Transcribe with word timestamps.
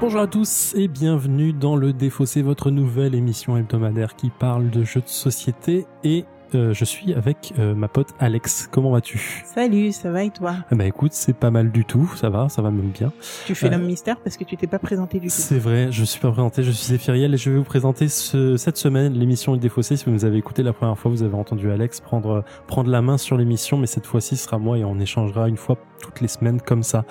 Bonjour 0.00 0.20
à 0.20 0.28
tous 0.28 0.74
et 0.76 0.86
bienvenue 0.86 1.52
dans 1.52 1.74
le 1.74 1.92
Défaussé, 1.92 2.40
votre 2.40 2.70
nouvelle 2.70 3.16
émission 3.16 3.56
hebdomadaire 3.56 4.14
qui 4.14 4.30
parle 4.30 4.70
de 4.70 4.84
jeux 4.84 5.00
de 5.00 5.08
société 5.08 5.86
et 6.04 6.24
euh, 6.54 6.72
je 6.72 6.84
suis 6.84 7.14
avec 7.14 7.52
euh, 7.58 7.74
ma 7.74 7.88
pote 7.88 8.08
Alex. 8.18 8.68
Comment 8.70 8.90
vas-tu? 8.90 9.42
Salut, 9.44 9.92
ça 9.92 10.10
va 10.10 10.24
et 10.24 10.30
toi? 10.30 10.54
Ah 10.70 10.74
Bah 10.74 10.86
écoute, 10.86 11.12
c'est 11.12 11.32
pas 11.36 11.50
mal 11.50 11.70
du 11.70 11.84
tout, 11.84 12.10
ça 12.16 12.30
va, 12.30 12.48
ça 12.48 12.62
va 12.62 12.70
même 12.70 12.90
bien. 12.90 13.12
Tu 13.46 13.54
fais 13.54 13.66
Euh, 13.66 13.70
l'homme 13.70 13.84
mystère 13.86 14.18
parce 14.20 14.36
que 14.36 14.44
tu 14.44 14.56
t'es 14.56 14.66
pas 14.66 14.78
présenté 14.78 15.18
du 15.20 15.28
tout. 15.28 15.34
C'est 15.34 15.58
vrai, 15.58 15.88
je 15.90 16.04
suis 16.04 16.20
pas 16.20 16.30
présenté, 16.30 16.62
je 16.62 16.70
suis 16.70 16.94
Ephiriel 16.94 17.34
et 17.34 17.36
je 17.36 17.50
vais 17.50 17.56
vous 17.58 17.64
présenter 17.64 18.08
ce, 18.08 18.56
cette 18.56 18.76
semaine 18.76 19.14
l'émission 19.14 19.52
Le 19.52 19.58
Défaussé. 19.58 19.96
Si 19.96 20.04
vous 20.04 20.12
nous 20.12 20.24
avez 20.24 20.38
écouté 20.38 20.62
la 20.62 20.72
première 20.72 20.98
fois, 20.98 21.10
vous 21.10 21.22
avez 21.22 21.34
entendu 21.34 21.70
Alex 21.70 22.00
prendre, 22.00 22.44
prendre 22.66 22.90
la 22.90 23.02
main 23.02 23.18
sur 23.18 23.36
l'émission, 23.36 23.76
mais 23.76 23.86
cette 23.86 24.06
fois-ci 24.06 24.36
ce 24.36 24.44
sera 24.44 24.58
moi 24.58 24.78
et 24.78 24.84
on 24.84 24.98
échangera 24.98 25.48
une 25.48 25.56
fois 25.56 25.76
toutes 26.00 26.20
les 26.20 26.28
semaines 26.28 26.60
comme 26.60 26.82
ça. 26.82 27.04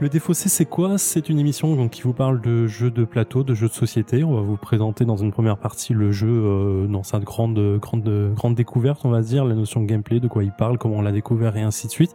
Le 0.00 0.08
Défaussé, 0.08 0.48
c'est 0.48 0.64
quoi? 0.64 0.98
C'est 0.98 1.28
une 1.28 1.38
émission 1.38 1.76
donc, 1.76 1.90
qui 1.90 2.02
vous 2.02 2.12
parle 2.12 2.40
de 2.40 2.66
jeux 2.66 2.90
de 2.90 3.04
plateau, 3.04 3.44
de 3.44 3.54
jeux 3.54 3.68
de 3.68 3.72
société. 3.72 4.24
On 4.24 4.34
va 4.34 4.40
vous 4.40 4.56
présenter 4.56 5.04
dans 5.04 5.16
une 5.16 5.30
première 5.30 5.58
partie 5.58 5.92
le 5.92 6.10
jeu 6.10 6.28
euh, 6.28 6.86
dans 6.88 7.02
sa 7.04 7.20
grande, 7.20 7.78
grande, 7.78 8.32
grande 8.34 8.54
découverte, 8.62 9.00
on 9.04 9.10
va 9.10 9.22
dire, 9.22 9.44
la 9.44 9.56
notion 9.56 9.80
de 9.80 9.86
gameplay, 9.86 10.20
de 10.20 10.28
quoi 10.28 10.44
il 10.44 10.52
parle, 10.52 10.78
comment 10.78 10.98
on 10.98 11.02
l'a 11.02 11.10
découvert 11.10 11.56
et 11.56 11.62
ainsi 11.62 11.88
de 11.88 11.92
suite. 11.92 12.14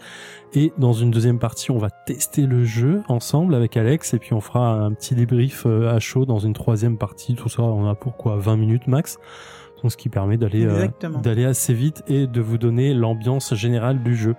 Et 0.53 0.71
dans 0.77 0.93
une 0.93 1.11
deuxième 1.11 1.39
partie, 1.39 1.71
on 1.71 1.77
va 1.77 1.89
tester 1.89 2.45
le 2.45 2.63
jeu 2.63 3.03
ensemble 3.09 3.53
avec 3.53 3.75
Alex 3.75 4.13
et 4.13 4.19
puis 4.19 4.33
on 4.33 4.39
fera 4.39 4.71
un 4.71 4.93
petit 4.93 5.13
débrief 5.13 5.65
euh, 5.65 5.93
à 5.93 5.99
chaud 5.99 6.25
dans 6.25 6.39
une 6.39 6.53
troisième 6.53 6.97
partie. 6.97 7.35
Tout 7.35 7.49
ça, 7.49 7.63
on 7.63 7.85
a 7.89 7.95
pour 7.95 8.15
quoi 8.15 8.37
20 8.37 8.55
minutes 8.55 8.87
max. 8.87 9.17
Donc, 9.83 9.91
ce 9.91 9.97
qui 9.97 10.09
permet 10.09 10.37
d'aller 10.37 10.65
euh, 10.65 10.87
d'aller 11.21 11.45
assez 11.45 11.73
vite 11.73 12.01
et 12.07 12.25
de 12.25 12.41
vous 12.41 12.57
donner 12.57 12.93
l'ambiance 12.93 13.53
générale 13.53 14.01
du 14.01 14.15
jeu. 14.15 14.35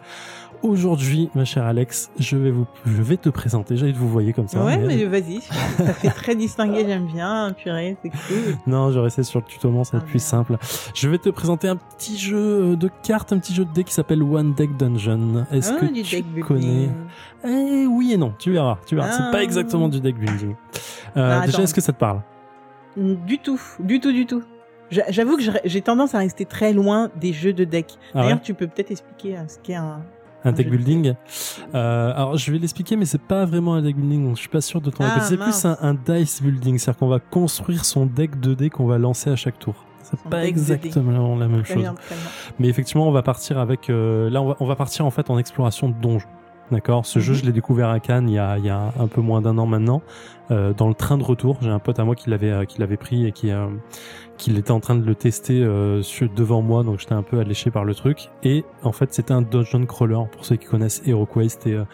Aujourd'hui, 0.63 1.31
ma 1.37 1.45
chère 1.45 1.65
Alex, 1.67 2.11
je 2.19 2.37
vais 2.37 2.51
vous, 2.51 2.67
je 2.85 3.01
vais 3.01 3.17
te 3.17 3.29
présenter. 3.29 3.77
J'allais 3.77 3.93
te 3.93 3.99
vous 3.99 4.09
voyez 4.09 4.33
comme 4.33 4.49
ça. 4.49 4.65
ouais, 4.65 4.77
mais- 4.77 4.97
mais 4.97 5.05
vas-y, 5.05 5.41
ça 5.41 5.55
fait 5.95 6.11
très 6.11 6.35
distingué, 6.35 6.85
j'aime 6.85 7.07
bien, 7.07 7.53
purée, 7.57 7.97
c'est 8.03 8.11
cool. 8.11 8.57
Non, 8.67 8.91
je 8.91 8.99
restais 8.99 9.23
sur 9.23 9.39
le 9.39 9.47
tutoiement, 9.47 9.85
ça 9.85 9.99
va 9.99 10.03
Ah, 10.05 10.11
plus 10.11 10.19
simple. 10.23 10.57
Je 10.95 11.09
vais 11.09 11.19
te 11.19 11.29
présenter 11.29 11.69
un 11.69 11.77
petit 11.77 12.19
jeu 12.19 12.75
de 12.75 12.91
cartes, 13.05 13.33
un 13.33 13.39
petit 13.39 13.55
jeu 13.55 13.65
de 13.65 13.73
dés 13.73 13.85
qui 13.85 13.93
s'appelle 13.95 14.21
One 14.23 14.53
Deck 14.55 14.77
Dungeon. 14.77 15.47
Est-ce 15.53 15.73
Ah, 15.77 15.81
que 15.81 15.87
du 15.93 16.03
tu 16.03 16.17
deck 16.23 16.45
connais? 16.45 16.89
Eh 17.45 17.87
oui 17.87 18.13
et 18.15 18.17
non, 18.17 18.35
tu 18.37 18.51
verras, 18.51 18.79
tu 18.85 18.97
verras. 18.97 19.13
C'est 19.13 19.23
Ah. 19.23 19.31
pas 19.31 19.45
exactement 19.45 19.89
du 19.89 20.01
deck 20.01 20.19
building. 20.19 20.57
Euh, 21.17 21.39
Ah, 21.43 21.47
déjà, 21.47 21.63
est-ce 21.63 21.75
que 21.75 21.81
ça 21.81 21.93
te 21.93 21.99
parle? 21.99 22.21
Du 22.97 23.39
tout, 23.39 23.61
du 23.79 24.01
tout, 24.01 24.11
du 24.11 24.27
tout. 24.27 24.43
J'a- 24.91 25.09
J'avoue 25.11 25.37
que 25.37 25.43
j'ai 25.67 25.83
tendance 25.83 26.15
à 26.17 26.19
rester 26.19 26.47
très 26.47 26.73
loin 26.73 27.11
des 27.15 27.33
jeux 27.33 27.53
de 27.53 27.63
deck. 27.65 27.87
Ah 28.15 28.23
D'ailleurs, 28.23 28.39
ouais 28.39 28.43
tu 28.43 28.55
peux 28.55 28.67
peut-être 28.67 28.91
expliquer 28.91 29.37
euh, 29.37 29.43
ce 29.47 29.59
qu'est 29.63 29.75
un... 29.77 30.01
Un 30.49 30.53
deck 30.53 30.71
building 30.71 31.15
euh, 31.75 32.13
Alors, 32.15 32.37
je 32.37 32.51
vais 32.53 32.59
l'expliquer, 32.59 32.97
mais 32.97 33.05
c'est 33.05 33.21
pas 33.21 33.45
vraiment 33.45 33.75
un 33.75 33.83
deck 33.83 33.97
building, 33.97 34.27
donc 34.27 34.37
je 34.37 34.41
suis 34.41 34.49
pas 34.49 34.61
sûr 34.61 34.81
de 34.81 34.91
ton 34.91 35.05
Ah. 35.05 35.21
C'est 35.21 35.37
plus 35.37 35.65
un, 35.65 35.77
un 35.81 35.95
dice 35.95 36.43
building, 36.43 36.79
c'est-à-dire 36.79 36.99
qu'on 36.99 37.09
va 37.09 37.21
construire 37.21 37.85
son 37.85 38.07
deck 38.07 38.41
de 38.41 38.55
dés 38.55 38.71
qu'on 38.71 38.87
va 38.87 38.99
lancer 38.99 39.31
à 39.31 39.37
chaque 39.37 39.59
tour. 39.59 39.75
C'est 40.03 40.21
pas 40.31 40.47
exactement 40.47 41.37
la 41.37 41.49
même 41.49 41.65
chose. 41.65 41.77
bien. 41.77 41.95
Mais 42.59 42.69
effectivement, 42.69 43.07
on 43.07 43.13
va 43.13 43.23
partir 43.23 43.59
avec. 43.59 43.91
euh, 43.91 44.31
là, 44.31 44.41
on 44.41 44.49
va, 44.49 44.57
on 44.61 44.65
va 44.67 44.75
partir 44.75 45.05
en 45.05 45.11
fait 45.11 45.29
en 45.29 45.37
exploration 45.39 45.91
de 45.91 45.95
donjons. 45.95 46.29
D'accord. 46.71 47.07
Ce 47.07 47.19
jeu, 47.19 47.33
je 47.35 47.45
l'ai 47.47 47.53
découvert 47.53 47.89
à 47.89 47.99
Cannes 47.99 48.29
il 48.29 48.35
y 48.35 48.39
a, 48.39 48.59
il 48.59 48.65
y 48.65 48.69
a 48.69 48.93
un 48.99 49.07
peu 49.07 49.23
moins 49.23 49.41
d'un 49.41 49.57
an 49.57 49.65
maintenant, 49.65 50.03
euh, 50.51 50.75
dans 50.75 50.89
le 50.89 50.95
train 50.95 51.17
de 51.17 51.25
retour. 51.25 51.57
J'ai 51.63 51.71
un 51.71 51.79
pote 51.79 51.99
à 51.99 52.05
moi 52.05 52.15
qui 52.15 52.29
l'avait, 52.29 52.51
euh, 52.51 52.65
qui 52.67 52.79
l'avait 52.79 52.99
pris 52.99 53.27
et 53.27 53.33
qui, 53.33 53.51
euh, 53.51 53.69
qui 54.37 54.55
était 54.55 54.71
en 54.71 54.81
train 54.81 54.95
de 54.95 55.05
le 55.05 55.15
tester 55.15 55.63
euh, 55.63 56.03
sur, 56.03 56.29
devant 56.31 56.61
moi, 56.61 56.85
donc 56.85 57.01
j'étais 57.01 57.15
un 57.15 57.23
peu 57.23 57.39
alléché 57.41 57.71
par 57.71 57.85
le 57.85 57.95
truc. 57.95 58.29
Et 58.43 58.65
en 58.83 58.93
fait, 58.93 59.15
c'était 59.15 59.33
un 59.33 59.41
dungeon 59.41 59.87
crawler 59.87 60.21
pour 60.31 60.45
ceux 60.45 60.57
qui 60.57 60.67
connaissent 60.67 61.03
HeroQuest 61.07 61.67
et, 61.67 61.73
euh, 61.73 61.85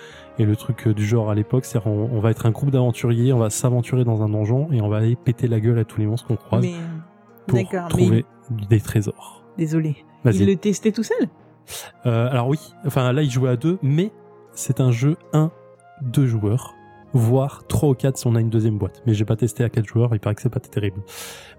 et 0.41 0.45
le 0.45 0.57
truc 0.57 0.89
du 0.89 1.07
genre 1.07 1.31
à 1.31 1.37
l'époque. 1.37 1.65
C'est-à-dire, 1.65 1.93
on, 1.93 2.11
on 2.13 2.19
va 2.19 2.33
être 2.33 2.47
un 2.47 2.51
groupe 2.51 2.71
d'aventuriers, 2.71 3.33
on 3.33 3.39
va 3.39 3.51
s'aventurer 3.51 4.03
dans 4.03 4.23
un 4.23 4.29
donjon 4.29 4.69
et 4.73 4.81
on 4.81 4.89
va 4.89 4.97
aller 4.97 5.15
péter 5.15 5.47
la 5.47 5.61
gueule 5.61 5.79
à 5.79 5.85
tous 5.85 6.01
les 6.01 6.07
monstres 6.07 6.27
qu'on 6.27 6.37
croise 6.37 6.63
Mais... 6.63 6.75
pour 7.47 7.59
mais 7.59 7.89
trouver 7.89 8.25
des 8.51 8.81
trésors. 8.81 9.45
désolé. 9.57 9.97
Vas-y. 10.25 10.39
Il 10.39 10.47
le 10.47 10.57
testait 10.57 10.91
tout 10.91 11.05
seul? 11.05 11.29
Euh, 12.05 12.31
alors 12.31 12.49
oui, 12.49 12.59
enfin 12.85 13.11
là 13.15 13.23
il 13.23 13.31
jouait 13.31 13.49
à 13.49 13.57
deux, 13.57 13.79
mais 13.83 14.11
c'est 14.55 14.81
un 14.81 14.91
jeu 14.91 15.17
1, 15.33 15.51
2 16.03 16.27
joueurs, 16.27 16.75
voire 17.13 17.63
3 17.69 17.89
ou 17.91 17.95
4 17.95 18.17
si 18.19 18.27
on 18.27 18.35
a 18.35 18.41
une 18.41 18.51
deuxième 18.51 18.79
boîte. 18.79 19.03
Mais 19.07 19.15
j'ai 19.15 19.25
pas 19.25 19.37
testé 19.37 19.65
à 19.65 19.69
4 19.69 19.87
joueurs, 19.87 20.11
il 20.15 20.21
paraît 20.21 20.35
que 20.35 20.43
c'est 20.43 20.49
pas 20.53 20.61
terrible. 20.61 21.01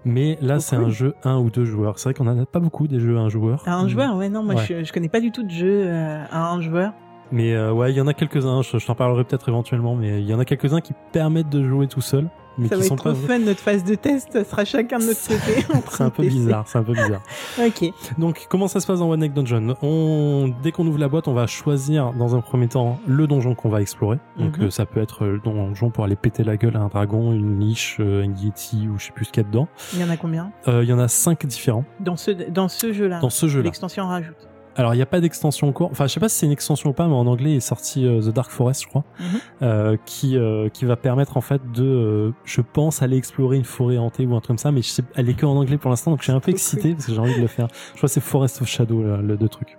Mais 0.04 0.38
là 0.40 0.54
Oh, 0.56 0.60
c'est 0.60 0.76
un 0.76 0.90
jeu 0.90 1.14
1 1.24 1.38
ou 1.38 1.50
2 1.50 1.64
joueurs. 1.64 1.98
C'est 1.98 2.10
vrai 2.10 2.14
qu'on 2.14 2.26
en 2.26 2.38
a 2.40 2.46
pas 2.46 2.60
beaucoup 2.60 2.86
des 2.86 3.00
jeux 3.00 3.16
1 3.18 3.28
joueur. 3.28 3.62
À 3.66 3.74
un 3.76 3.88
joueur, 3.88 4.16
ouais, 4.16 4.28
non, 4.28 4.42
moi 4.42 4.54
Ouais. 4.56 4.64
je, 4.68 4.84
je 4.84 4.92
connais 4.92 5.08
pas 5.08 5.20
du 5.20 5.32
tout 5.32 5.42
de 5.42 5.50
jeu 5.50 5.84
euh, 5.86 6.24
à 6.30 6.50
un 6.52 6.60
joueur. 6.60 6.92
Mais 7.32 7.54
euh, 7.54 7.72
ouais, 7.72 7.92
il 7.92 7.96
y 7.96 8.00
en 8.00 8.06
a 8.06 8.14
quelques-uns, 8.14 8.62
je, 8.62 8.78
je 8.78 8.86
t'en 8.86 8.94
parlerai 8.94 9.24
peut-être 9.24 9.48
éventuellement, 9.48 9.96
mais 9.96 10.20
il 10.20 10.28
y 10.28 10.32
en 10.34 10.38
a 10.38 10.44
quelques-uns 10.44 10.80
qui 10.80 10.92
permettent 11.12 11.48
de 11.48 11.66
jouer 11.66 11.88
tout 11.88 12.00
seul, 12.00 12.28
mais 12.58 12.68
Ça 12.68 12.76
qui 12.76 12.82
va 12.82 12.86
sont 12.88 12.94
être 12.96 13.04
pas... 13.04 13.12
trop 13.12 13.26
fun, 13.26 13.38
notre 13.40 13.60
phase 13.60 13.84
de 13.84 13.94
test, 13.94 14.32
ça 14.32 14.44
sera 14.44 14.64
chacun 14.64 14.98
de 14.98 15.04
notre 15.04 15.22
côté. 15.28 15.66
C'est 15.90 16.02
un 16.02 16.10
peu 16.10 16.22
tester. 16.22 16.38
bizarre, 16.40 16.64
c'est 16.66 16.78
un 16.78 16.82
peu 16.82 16.92
bizarre. 16.92 17.22
Ok. 17.66 17.92
Donc, 18.18 18.46
comment 18.48 18.68
ça 18.68 18.80
se 18.80 18.86
passe 18.86 18.98
dans 18.98 19.08
One 19.10 19.20
Neck 19.20 19.32
Dungeon? 19.32 19.74
On, 19.82 20.52
Dès 20.62 20.72
qu'on 20.72 20.86
ouvre 20.86 20.98
la 20.98 21.08
boîte, 21.08 21.28
on 21.28 21.32
va 21.34 21.46
choisir 21.46 22.12
dans 22.12 22.34
un 22.34 22.40
premier 22.40 22.68
temps 22.68 22.98
le 23.06 23.26
donjon 23.26 23.54
qu'on 23.54 23.68
va 23.68 23.80
explorer. 23.80 24.18
Donc, 24.38 24.58
Mhm. 24.58 24.64
euh, 24.66 24.70
ça 24.70 24.86
peut 24.86 25.00
être 25.00 25.24
le 25.26 25.38
donjon 25.38 25.90
pour 25.90 26.04
aller 26.04 26.16
péter 26.16 26.44
la 26.44 26.56
gueule 26.56 26.76
à 26.76 26.80
un 26.80 26.88
dragon, 26.88 27.32
une 27.32 27.58
niche, 27.58 27.96
euh, 28.00 28.24
un 28.24 28.32
yeti 28.34 28.88
ou 28.88 28.98
je 28.98 29.06
sais 29.06 29.12
plus 29.12 29.26
ce 29.26 29.32
qu'il 29.32 29.42
y 29.42 29.46
a 29.46 29.48
dedans. 29.48 29.68
Il 29.94 30.00
y 30.00 30.04
en 30.04 30.10
a 30.10 30.16
combien? 30.16 30.50
Euh, 30.68 30.82
Il 30.82 30.88
y 30.88 30.92
en 30.92 30.98
a 30.98 31.08
cinq 31.08 31.44
différents 31.46 31.84
Dans 32.00 32.16
ce, 32.16 32.30
dans 32.30 32.68
ce 32.68 32.92
jeu-là. 32.92 33.20
dans 33.20 33.30
ce 33.30 33.46
jeu-là. 33.48 33.64
L'extension 33.64 34.04
en 34.04 34.08
rajoute. 34.08 34.36
Alors, 34.76 34.94
il 34.94 34.98
n'y 34.98 35.02
a 35.02 35.06
pas 35.06 35.20
d'extension 35.20 35.68
encore. 35.68 35.90
Enfin, 35.90 36.06
je 36.06 36.12
sais 36.12 36.20
pas 36.20 36.28
si 36.28 36.38
c'est 36.38 36.46
une 36.46 36.52
extension 36.52 36.90
ou 36.90 36.92
pas, 36.92 37.06
mais 37.08 37.14
en 37.14 37.26
anglais 37.26 37.54
est 37.56 37.60
sorti 37.60 38.06
euh, 38.06 38.20
The 38.20 38.28
Dark 38.34 38.50
Forest, 38.50 38.82
je 38.82 38.88
crois, 38.88 39.04
Mhm. 39.18 39.26
euh, 39.62 39.96
qui 40.06 40.36
euh, 40.36 40.68
qui 40.68 40.84
va 40.84 40.96
permettre 40.96 41.36
en 41.36 41.40
fait 41.40 41.60
de, 41.72 41.82
euh, 41.84 42.30
je 42.44 42.60
pense, 42.60 43.02
aller 43.02 43.16
explorer 43.16 43.56
une 43.56 43.64
forêt 43.64 43.98
hantée 43.98 44.26
ou 44.26 44.32
un 44.34 44.40
truc 44.40 44.48
comme 44.48 44.58
ça. 44.58 44.70
Mais 44.72 44.82
je 44.82 44.88
sais, 44.88 45.02
elle 45.14 45.28
est 45.28 45.34
que 45.34 45.46
en 45.46 45.56
anglais 45.56 45.78
pour 45.78 45.90
l'instant, 45.90 46.10
donc 46.10 46.20
je 46.20 46.24
suis 46.24 46.32
un 46.32 46.40
peu 46.40 46.50
excité 46.50 46.92
parce 46.92 47.06
que 47.06 47.12
j'ai 47.12 47.18
envie 47.20 47.34
de 47.36 47.40
le 47.40 47.46
faire. 47.46 47.68
Je 47.92 47.96
crois 47.98 48.08
que 48.08 48.12
c'est 48.12 48.20
Forest 48.20 48.60
of 48.62 48.68
Shadow 48.68 49.02
le, 49.02 49.22
le 49.22 49.36
deux 49.36 49.48
trucs. 49.48 49.76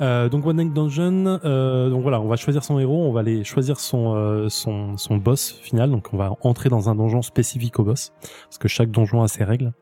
Euh, 0.00 0.28
donc 0.30 0.46
One 0.46 0.56
Night 0.56 0.72
Dungeon. 0.72 1.38
Euh, 1.44 1.90
donc 1.90 2.02
voilà, 2.02 2.20
on 2.20 2.26
va 2.28 2.36
choisir 2.36 2.64
son 2.64 2.78
héros, 2.78 3.06
on 3.06 3.12
va 3.12 3.20
aller 3.20 3.44
choisir 3.44 3.78
son 3.78 4.14
euh, 4.14 4.48
son 4.48 4.96
son 4.96 5.16
boss 5.18 5.52
final. 5.60 5.90
Donc 5.90 6.08
on 6.12 6.16
va 6.16 6.32
entrer 6.42 6.70
dans 6.70 6.88
un 6.88 6.94
donjon 6.94 7.20
spécifique 7.22 7.78
au 7.78 7.84
boss 7.84 8.12
parce 8.44 8.58
que 8.58 8.68
chaque 8.68 8.90
donjon 8.90 9.22
a 9.22 9.28
ses 9.28 9.44
règles. 9.44 9.72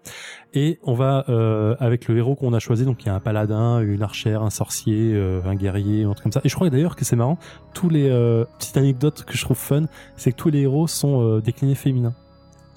Et 0.55 0.79
on 0.83 0.95
va 0.95 1.25
euh, 1.29 1.77
avec 1.79 2.09
le 2.09 2.17
héros 2.17 2.35
qu'on 2.35 2.53
a 2.55 2.59
choisi. 2.59 2.85
Donc 2.85 3.05
il 3.05 3.07
y 3.07 3.11
a 3.11 3.15
un 3.15 3.21
paladin, 3.21 3.81
une 3.81 4.03
archère, 4.03 4.43
un 4.49 4.51
sorcier, 4.51 5.13
euh, 5.15 5.41
un 5.45 5.55
guerrier, 5.55 6.05
un 6.05 6.13
truc 6.13 6.25
comme 6.25 6.33
ça. 6.33 6.41
Et 6.45 6.49
je 6.49 6.55
crois 6.55 6.69
d'ailleurs 6.71 6.97
que 6.97 7.05
c'est 7.05 7.17
marrant. 7.17 7.39
Tous 7.75 7.89
les 7.89 8.09
euh, 8.09 8.45
petites 8.59 8.77
anecdotes 8.77 9.25
que 9.25 9.37
je 9.37 9.45
trouve 9.45 9.57
fun, 9.57 9.85
c'est 10.17 10.33
que 10.33 10.37
tous 10.37 10.51
les 10.51 10.63
héros 10.63 10.89
sont 10.89 11.23
euh, 11.23 11.41
déclinés 11.41 11.75
féminins. 11.75 12.15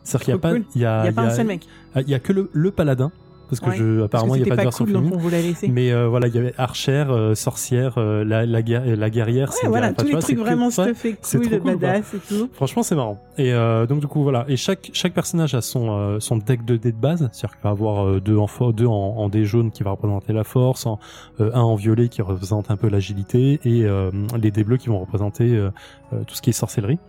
C'est-à-dire 0.03 0.25
qu'il 0.25 0.33
y 0.33 0.37
a 0.37 0.51
cool. 0.51 0.65
il 0.75 0.81
y 0.81 0.85
a, 0.85 1.05
y 1.05 1.07
a 1.09 1.11
pas 1.13 1.23
un 1.23 1.29
seul 1.29 1.47
mec. 1.47 1.67
il 1.95 2.09
y 2.09 2.13
a 2.13 2.19
que 2.19 2.33
le, 2.33 2.49
le 2.53 2.71
paladin 2.71 3.11
parce 3.51 3.59
que 3.59 3.69
Ouais. 3.69 3.75
je 3.75 4.01
apparemment 4.03 4.33
il 4.35 4.41
y 4.41 4.43
a 4.45 4.47
pas 4.47 4.55
de 4.55 4.61
version 4.61 4.85
cool, 4.85 4.93
donc 4.93 5.03
féminine. 5.03 5.19
on 5.19 5.23
vous 5.23 5.29
l'a 5.29 5.41
laissé. 5.41 5.67
Mais 5.67 5.91
euh, 5.91 6.07
voilà, 6.07 6.27
il 6.27 6.33
y 6.35 6.37
avait 6.39 6.53
archère, 6.57 7.11
euh, 7.11 7.35
sorcière, 7.35 7.95
euh, 7.97 8.23
la, 8.23 8.45
la, 8.47 8.61
guerre- 8.63 8.83
la 8.95 9.09
guerrière. 9.09 9.49
Ouais, 9.49 9.55
c'est 9.61 9.67
voilà, 9.67 9.93
tous 9.93 10.05
les 10.05 10.11
vois, 10.13 10.21
trucs 10.21 10.39
vraiment 10.39 10.69
stuffés, 10.71 11.15
cool, 11.31 11.59
cool, 11.59 11.75
badass 11.77 12.13
et 12.15 12.17
tout. 12.19 12.49
Franchement, 12.53 12.81
c'est 12.81 12.95
marrant. 12.95 13.21
Et 13.37 13.53
euh, 13.53 13.85
donc 13.85 13.99
du 13.99 14.07
coup 14.07 14.23
voilà, 14.23 14.45
et 14.47 14.55
chaque 14.57 14.89
chaque 14.93 15.13
personnage 15.13 15.53
a 15.53 15.61
son 15.61 15.91
euh, 15.91 16.19
son 16.19 16.37
deck 16.37 16.65
de 16.65 16.77
dés 16.77 16.91
de 16.91 16.97
base, 16.97 17.29
c'est-à-dire 17.31 17.51
qu'il 17.57 17.63
va 17.63 17.69
avoir 17.69 18.07
euh, 18.07 18.19
deux 18.19 18.37
en 18.37 18.47
deux 18.71 18.87
en, 18.87 18.91
en 18.93 19.29
dés 19.29 19.45
jaunes 19.45 19.71
qui 19.71 19.83
va 19.83 19.91
représenter 19.91 20.33
la 20.33 20.43
force, 20.43 20.85
en, 20.85 20.97
euh, 21.39 21.51
un 21.53 21.61
en 21.61 21.75
violet 21.75 22.07
qui 22.07 22.21
représente 22.21 22.71
un 22.71 22.77
peu 22.77 22.89
l'agilité 22.89 23.59
et 23.65 23.85
euh, 23.85 24.09
les 24.39 24.51
dés 24.51 24.63
bleus 24.63 24.77
qui 24.77 24.89
vont 24.89 24.99
représenter 24.99 25.43
euh, 25.55 25.69
euh, 26.13 26.23
tout 26.25 26.35
ce 26.35 26.41
qui 26.41 26.49
est 26.51 26.53
sorcellerie. 26.53 26.99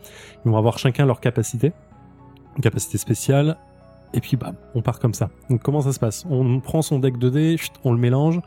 Ils 0.44 0.50
vont 0.50 0.56
avoir 0.58 0.78
chacun 0.78 1.06
leur 1.06 1.20
capacité, 1.20 1.72
une 2.56 2.62
capacité 2.62 2.98
spéciale. 2.98 3.56
Et 4.14 4.20
puis 4.20 4.36
bam, 4.36 4.54
on 4.74 4.82
part 4.82 4.98
comme 4.98 5.14
ça. 5.14 5.30
Donc 5.48 5.62
comment 5.62 5.80
ça 5.80 5.92
se 5.92 5.98
passe? 5.98 6.26
On 6.30 6.60
prend 6.60 6.82
son 6.82 6.98
deck 6.98 7.18
de 7.18 7.30
dés, 7.30 7.56
on 7.84 7.92
le 7.92 7.98
mélange, 7.98 8.40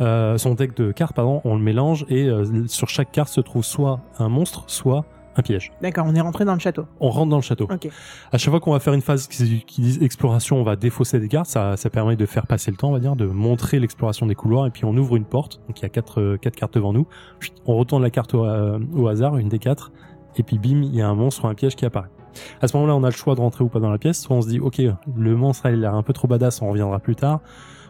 euh, 0.00 0.38
son 0.38 0.54
deck 0.54 0.76
de 0.76 0.92
cartes 0.92 1.14
pardon, 1.14 1.40
on 1.44 1.56
le 1.56 1.62
mélange 1.62 2.06
et 2.08 2.24
euh, 2.24 2.66
sur 2.68 2.88
chaque 2.88 3.12
carte 3.12 3.28
se 3.28 3.40
trouve 3.40 3.64
soit 3.64 4.00
un 4.18 4.28
monstre, 4.28 4.64
soit 4.66 5.04
un 5.36 5.42
piège. 5.42 5.72
D'accord, 5.80 6.06
on 6.08 6.14
est 6.14 6.20
rentré 6.20 6.44
dans 6.44 6.54
le 6.54 6.58
château. 6.58 6.86
On 6.98 7.10
rentre 7.10 7.30
dans 7.30 7.36
le 7.36 7.42
château. 7.42 7.68
Ok. 7.70 7.88
À 8.32 8.38
chaque 8.38 8.50
fois 8.50 8.60
qu'on 8.60 8.72
va 8.72 8.80
faire 8.80 8.94
une 8.94 9.00
phase 9.00 9.28
qui, 9.28 9.64
qui 9.64 9.80
dit 9.80 9.98
exploration, 10.02 10.56
on 10.56 10.64
va 10.64 10.74
défausser 10.74 11.20
des 11.20 11.28
cartes. 11.28 11.46
Ça, 11.46 11.76
ça 11.76 11.88
permet 11.88 12.16
de 12.16 12.26
faire 12.26 12.46
passer 12.46 12.70
le 12.70 12.76
temps, 12.76 12.88
on 12.88 12.92
va 12.92 12.98
dire, 12.98 13.14
de 13.14 13.26
montrer 13.26 13.78
l'exploration 13.78 14.26
des 14.26 14.34
couloirs. 14.34 14.66
Et 14.66 14.70
puis 14.70 14.84
on 14.84 14.96
ouvre 14.96 15.16
une 15.16 15.24
porte. 15.24 15.60
Donc 15.68 15.78
il 15.78 15.82
y 15.82 15.86
a 15.86 15.88
quatre, 15.88 16.20
euh, 16.20 16.36
quatre 16.36 16.56
cartes 16.56 16.74
devant 16.74 16.92
nous. 16.92 17.06
On 17.66 17.76
retourne 17.76 18.02
la 18.02 18.10
carte 18.10 18.34
au, 18.34 18.44
euh, 18.44 18.78
au 18.94 19.06
hasard, 19.06 19.36
une 19.36 19.48
des 19.48 19.60
quatre. 19.60 19.92
Et 20.36 20.42
puis 20.42 20.58
bim, 20.58 20.82
il 20.82 20.94
y 20.94 21.00
a 21.00 21.08
un 21.08 21.14
monstre 21.14 21.44
ou 21.44 21.48
un 21.48 21.54
piège 21.54 21.76
qui 21.76 21.84
apparaît. 21.84 22.10
À 22.60 22.68
ce 22.68 22.76
moment-là, 22.76 22.94
on 22.96 23.04
a 23.04 23.08
le 23.08 23.14
choix 23.14 23.34
de 23.34 23.40
rentrer 23.40 23.64
ou 23.64 23.68
pas 23.68 23.80
dans 23.80 23.90
la 23.90 23.98
pièce. 23.98 24.20
Soit 24.20 24.36
on 24.36 24.42
se 24.42 24.48
dit, 24.48 24.60
ok, 24.60 24.80
le 25.16 25.36
monstre 25.36 25.66
il 25.66 25.74
a 25.74 25.76
l'air 25.76 25.94
un 25.94 26.02
peu 26.02 26.12
trop 26.12 26.28
badass, 26.28 26.62
on 26.62 26.70
reviendra 26.70 26.98
plus 26.98 27.16
tard. 27.16 27.40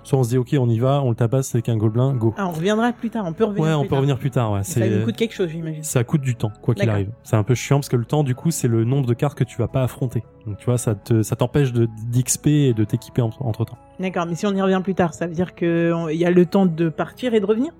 Soit 0.02 0.18
on 0.18 0.22
se 0.22 0.30
dit, 0.30 0.38
ok, 0.38 0.56
on 0.58 0.66
y 0.70 0.78
va, 0.78 1.02
on 1.02 1.10
le 1.10 1.14
tabasse 1.14 1.54
avec 1.54 1.68
un 1.68 1.76
gobelin, 1.76 2.14
go. 2.14 2.32
Ah, 2.38 2.46
on 2.48 2.52
reviendra 2.52 2.90
plus 2.90 3.10
tard, 3.10 3.26
on 3.26 3.34
peut 3.34 3.44
revenir 3.44 3.62
ouais, 3.64 3.74
on 3.74 3.80
plus 3.80 3.88
peut 3.88 3.90
tard. 3.90 3.98
revenir 3.98 4.18
plus 4.18 4.30
tard. 4.30 4.52
Ouais, 4.52 4.62
Ça 4.64 4.80
nous 4.88 5.04
coûte 5.04 5.16
quelque 5.16 5.34
chose, 5.34 5.50
j'imagine. 5.50 5.82
ça 5.82 6.04
coûte 6.04 6.22
du 6.22 6.36
temps, 6.36 6.50
quoi 6.62 6.74
qu'il 6.74 6.84
D'accord. 6.86 6.94
arrive. 6.94 7.10
C'est 7.22 7.36
un 7.36 7.42
peu 7.42 7.54
chiant 7.54 7.76
parce 7.76 7.90
que 7.90 7.96
le 7.96 8.06
temps, 8.06 8.24
du 8.24 8.34
coup, 8.34 8.50
c'est 8.50 8.66
le 8.66 8.84
nombre 8.84 9.06
de 9.06 9.12
cartes 9.12 9.36
que 9.36 9.44
tu 9.44 9.58
vas 9.58 9.68
pas 9.68 9.82
affronter. 9.82 10.24
Donc, 10.46 10.56
tu 10.56 10.64
vois, 10.64 10.78
ça 10.78 10.94
te, 10.94 11.22
ça 11.22 11.36
t'empêche 11.36 11.72
de, 11.74 11.86
d'XP 12.10 12.46
et 12.46 12.72
de 12.72 12.84
t'équiper 12.84 13.20
entre, 13.20 13.66
temps. 13.66 13.76
D'accord, 13.98 14.24
mais 14.24 14.36
si 14.36 14.46
on 14.46 14.54
y 14.54 14.62
revient 14.62 14.80
plus 14.82 14.94
tard, 14.94 15.12
ça 15.12 15.26
veut 15.26 15.34
dire 15.34 15.54
que 15.54 15.94
il 16.10 16.18
y 16.18 16.24
a 16.24 16.30
le 16.30 16.46
temps 16.46 16.64
de 16.64 16.88
partir 16.88 17.34
et 17.34 17.40
de 17.40 17.44
revenir? 17.46 17.70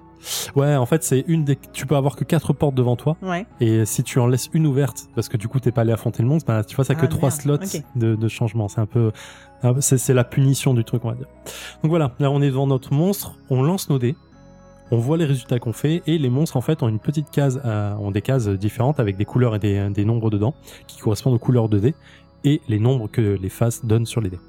Ouais, 0.55 0.77
en 0.77 0.85
fait, 0.87 1.03
c'est 1.03 1.25
une 1.29 1.45
des. 1.45 1.57
Tu 1.73 1.87
peux 1.87 1.97
avoir 1.97 2.15
que 2.17 2.25
quatre 2.25 2.53
portes 2.53 2.75
devant 2.75 2.97
toi, 2.97 3.17
Ouais. 3.23 3.47
et 3.61 3.85
si 3.87 4.03
tu 4.03 4.19
en 4.19 4.27
laisses 4.27 4.51
une 4.53 4.67
ouverte, 4.67 5.09
parce 5.15 5.29
que 5.29 5.37
du 5.37 5.49
coup 5.49 5.61
t'es 5.61 5.73
pas 5.73 5.81
allé 5.81 5.93
affronter 5.93 6.23
le 6.23 6.29
monstre, 6.29 6.47
bah 6.47 6.63
tu 6.65 6.77
vois, 6.77 6.85
ça 6.85 6.95
Ah, 6.97 7.01
que 7.01 7.07
trois 7.07 7.31
slots 7.31 7.57
de, 7.97 8.15
de 8.17 8.29
changement. 8.29 8.69
C'est 8.69 8.81
un 8.81 8.87
peu, 8.87 9.13
c'est 9.81 10.13
la 10.15 10.25
punition 10.25 10.75
du 10.75 10.85
truc, 10.85 11.05
on 11.05 11.09
va 11.09 11.15
dire. 11.15 11.27
Donc 11.83 11.91
voilà, 11.91 12.13
là 12.19 12.31
on 12.31 12.43
est 12.43 12.49
devant 12.49 12.67
notre 12.67 12.93
monstre, 12.93 13.37
on 13.49 13.63
lance 13.63 13.89
nos 13.89 13.99
dés, 13.99 14.15
on 14.91 14.99
voit 14.99 15.17
les 15.17 15.25
résultats 15.25 15.59
qu'on 15.59 15.73
fait, 15.73 16.03
et 16.07 16.19
les 16.19 16.31
monstres 16.31 16.57
en 16.57 16.61
fait 16.61 16.83
ont 16.83 16.89
une 16.89 16.99
petite 16.99 17.31
case, 17.31 17.61
à- 17.65 17.97
ont 18.01 18.11
des 18.11 18.23
cases 18.23 18.49
différentes 18.49 19.01
avec 19.01 19.17
des 19.17 19.25
couleurs 19.25 19.55
et 19.55 19.59
des, 19.59 19.89
des 19.91 20.05
nombres 20.05 20.29
dedans 20.31 20.55
qui 20.87 20.99
correspondent 20.99 21.35
aux 21.35 21.39
couleurs 21.39 21.69
de 21.69 21.79
dés 21.79 21.95
et 22.45 22.61
les 22.69 22.79
nombres 22.79 23.09
que 23.09 23.39
les 23.41 23.49
faces 23.49 23.85
donnent 23.85 24.07
sur 24.07 24.21
les 24.21 24.29
dés. 24.31 24.41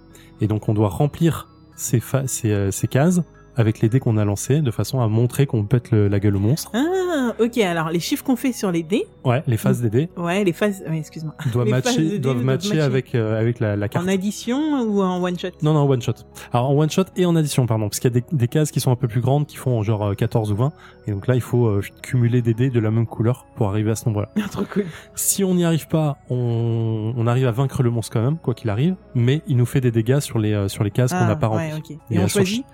Et 0.42 0.48
donc 0.48 0.68
on 0.70 0.74
doit 0.74 0.90
remplir 0.90 1.48
ces, 1.76 2.02
ces, 2.26 2.52
euh, 2.52 2.72
ces 2.72 2.88
cases 2.88 3.22
avec 3.56 3.82
les 3.82 3.90
dés 3.90 4.00
qu'on 4.00 4.18
a 4.18 4.26
lancés 4.26 4.62
de 4.62 4.72
façon 4.72 5.02
à 5.02 5.08
montrer 5.08 5.46
qu'on 5.46 5.64
pète 5.66 5.92
le- 5.92 6.08
la 6.08 6.20
gueule 6.20 6.36
au 6.36 6.40
monstre. 6.40 6.72
Ah, 6.74 7.34
ok. 7.40 7.58
Alors, 7.60 7.90
les 7.90 8.00
chiffres 8.00 8.24
qu'on 8.24 8.36
fait 8.36 8.52
sur 8.54 8.72
les 8.72 8.84
dés, 8.84 9.06
Ouais, 9.26 9.44
les 9.48 9.58
faces 9.58 9.82
des 9.82 9.90
dés 9.90 10.10
ouais, 10.18 10.44
les 10.44 10.54
phases, 10.54 10.84
ouais, 10.90 10.98
excuse-moi. 11.00 11.36
doivent 11.52 11.68
phases 11.70 11.86
matcher, 11.86 12.20
doivent 12.20 12.44
matcher 12.44 12.70
matcher. 12.70 12.82
avec 12.82 13.16
euh, 13.16 13.40
avec 13.40 13.60
la, 13.60 13.76
la 13.76 13.88
carte. 13.90 14.06
En 14.06 14.08
addition 14.08 14.82
ou 14.84 15.02
en 15.02 15.22
one 15.22 15.38
shot? 15.38 15.50
Non, 15.62 15.74
non, 15.74 15.90
one 15.90 16.02
shot. 16.02 16.14
Alors 16.54 16.70
en 16.70 16.76
one 16.78 16.90
shot 16.90 17.04
et 17.18 17.26
en 17.26 17.36
addition, 17.36 17.66
pardon, 17.66 17.88
parce 17.90 18.00
qu'il 18.00 18.12
y 18.14 18.18
a 18.18 18.20
des, 18.20 18.26
des 18.32 18.48
cases 18.48 18.72
qui 18.72 18.80
sont 18.80 18.92
un 18.92 18.96
peu 18.96 19.08
plus 19.08 19.22
grandes, 19.22 19.46
qui 19.48 19.58
font 19.58 19.82
genre 19.84 20.08
euh, 20.08 20.14
14 20.16 20.52
ou 20.52 20.56
20, 20.56 20.72
et 21.08 21.12
donc 21.12 21.28
là 21.28 21.36
il 21.36 21.42
faut 21.42 21.68
euh, 21.68 21.82
cumuler 22.02 22.42
des 22.42 22.54
dés 22.54 22.70
de 22.70 22.80
la 22.80 22.92
même 22.92 23.06
couleur 23.06 23.46
pour 23.56 23.68
arriver 23.70 23.92
à 23.92 23.96
ce 23.96 24.06
nombre-là. 24.08 24.30
Trop 24.52 24.64
cool. 24.72 24.86
Si 25.16 25.44
on 25.44 25.56
n'y 25.56 25.66
arrive 25.66 25.88
pas, 25.88 26.18
on, 26.30 27.14
on 27.16 27.28
arrive 27.28 27.48
à 27.48 27.52
vaincre 27.52 27.84
le 27.84 27.90
monstre 27.92 28.14
quand 28.14 28.22
même, 28.24 28.38
quoi 28.38 28.54
qu'il 28.54 28.70
arrive, 28.70 28.96
mais 29.16 29.42
il 29.48 29.58
nous 29.58 29.66
fait 29.66 29.82
des 29.82 29.92
dégâts 29.92 30.20
sur 30.20 30.40
les 30.40 30.54
euh, 30.54 30.68
sur 30.68 30.84
les 30.84 30.92
cases 30.92 31.12
qu'on 31.12 31.18
Ah, 31.20 31.28
n'a 31.28 31.36
pas 31.36 31.48
remplies. 31.48 31.66
ouais, 31.74 31.78
ok. 31.78 31.92
Et 32.12 32.16
Et 32.16 32.20
on 32.20 32.28
choisit? 32.28 32.66
Euh, 32.66 32.74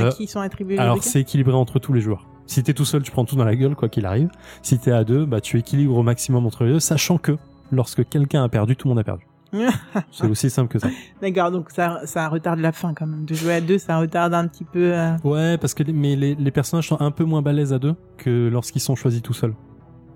à 0.00 0.08
qui 0.10 0.26
sont 0.26 0.40
attribués 0.40 0.74
les 0.76 0.80
Alors 0.80 1.02
c'est 1.02 1.20
équilibré 1.20 1.54
entre 1.54 1.78
tous 1.78 1.92
les 1.92 2.00
joueurs. 2.00 2.26
Si 2.46 2.62
t'es 2.62 2.74
tout 2.74 2.84
seul, 2.84 3.02
tu 3.02 3.10
prends 3.10 3.24
tout 3.24 3.36
dans 3.36 3.44
la 3.44 3.56
gueule, 3.56 3.74
quoi 3.74 3.88
qu'il 3.88 4.04
arrive. 4.06 4.28
Si 4.62 4.78
t'es 4.78 4.90
à 4.92 5.04
deux, 5.04 5.24
bah 5.24 5.40
tu 5.40 5.58
équilibres 5.58 5.96
au 5.96 6.02
maximum 6.02 6.44
entre 6.46 6.64
les 6.64 6.72
deux, 6.72 6.80
sachant 6.80 7.16
que 7.18 7.36
lorsque 7.72 8.06
quelqu'un 8.08 8.44
a 8.44 8.48
perdu, 8.48 8.76
tout 8.76 8.88
le 8.88 8.90
monde 8.94 8.98
a 9.00 9.04
perdu. 9.04 9.26
C'est 10.10 10.26
aussi 10.26 10.50
simple 10.50 10.68
que 10.72 10.78
ça. 10.80 10.88
D'accord, 11.22 11.50
donc 11.52 11.70
ça, 11.70 12.00
ça 12.06 12.28
retarde 12.28 12.58
la 12.58 12.72
fin 12.72 12.92
quand 12.92 13.06
même. 13.06 13.24
De 13.24 13.34
jouer 13.34 13.54
à 13.54 13.60
deux, 13.60 13.78
ça 13.78 13.98
retarde 13.98 14.34
un 14.34 14.48
petit 14.48 14.64
peu. 14.64 14.92
euh, 14.92 15.16
Ouais, 15.22 15.56
parce 15.58 15.74
que 15.74 15.84
les- 15.84 15.92
mais 15.92 16.16
les, 16.16 16.34
les 16.34 16.50
personnages 16.50 16.88
sont 16.88 17.00
un 17.00 17.12
peu 17.12 17.22
moins 17.24 17.40
balèzes 17.40 17.72
à 17.72 17.78
deux 17.78 17.94
que 18.18 18.48
lorsqu'ils 18.48 18.80
sont 18.80 18.96
choisis 18.96 19.22
tout 19.22 19.32
seuls. 19.32 19.54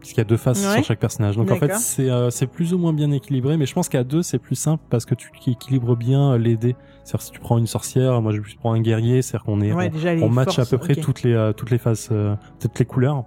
Parce 0.01 0.11
qu'il 0.11 0.19
y 0.19 0.21
a 0.21 0.25
deux 0.25 0.37
faces 0.37 0.65
Ouais. 0.67 0.75
sur 0.75 0.85
chaque 0.85 1.01
personnage. 1.01 1.37
Donc 1.37 1.51
en 1.51 1.57
fait, 1.57 1.75
c'est 1.75 2.09
euh, 2.09 2.31
c'est 2.31 2.47
plus 2.47 2.73
ou 2.73 2.79
moins 2.79 2.93
bien 2.93 3.11
équilibré, 3.11 3.57
mais 3.57 3.67
je 3.67 3.75
pense 3.75 3.89
qu'à 3.89 4.05
deux, 4.05 4.23
c'est 4.23 4.39
plus 4.39 4.55
simple 4.55 4.83
parce 4.91 5.05
que 5.05 5.15
tu 5.15 5.31
équilibres 5.47 5.97
bien 5.97 6.33
euh, 6.35 6.39
les 6.39 6.57
dés. 6.57 6.77
C'est-à-dire 7.05 7.23
si 7.27 7.31
tu 7.33 7.41
prends 7.41 7.59
une 7.59 7.67
sorcière, 7.67 8.21
moi 8.23 8.33
je 8.33 8.41
prends 8.59 8.73
un 8.75 8.81
guerrier, 8.81 9.23
c'est-à-dire 9.23 9.45
qu'on 9.45 9.61
est, 9.61 9.73
Ouais, 9.73 9.91
on, 10.21 10.27
on 10.27 10.29
match 10.29 10.59
à 10.59 10.67
peu 10.67 10.79
près 10.79 10.95
toutes 10.95 11.23
les 11.23 11.33
euh, 11.35 11.53
toutes 11.53 11.71
les 11.71 11.79
phases, 11.79 12.09
euh, 12.13 12.37
toutes 12.61 12.79
les 12.79 12.85
couleurs. 12.85 13.25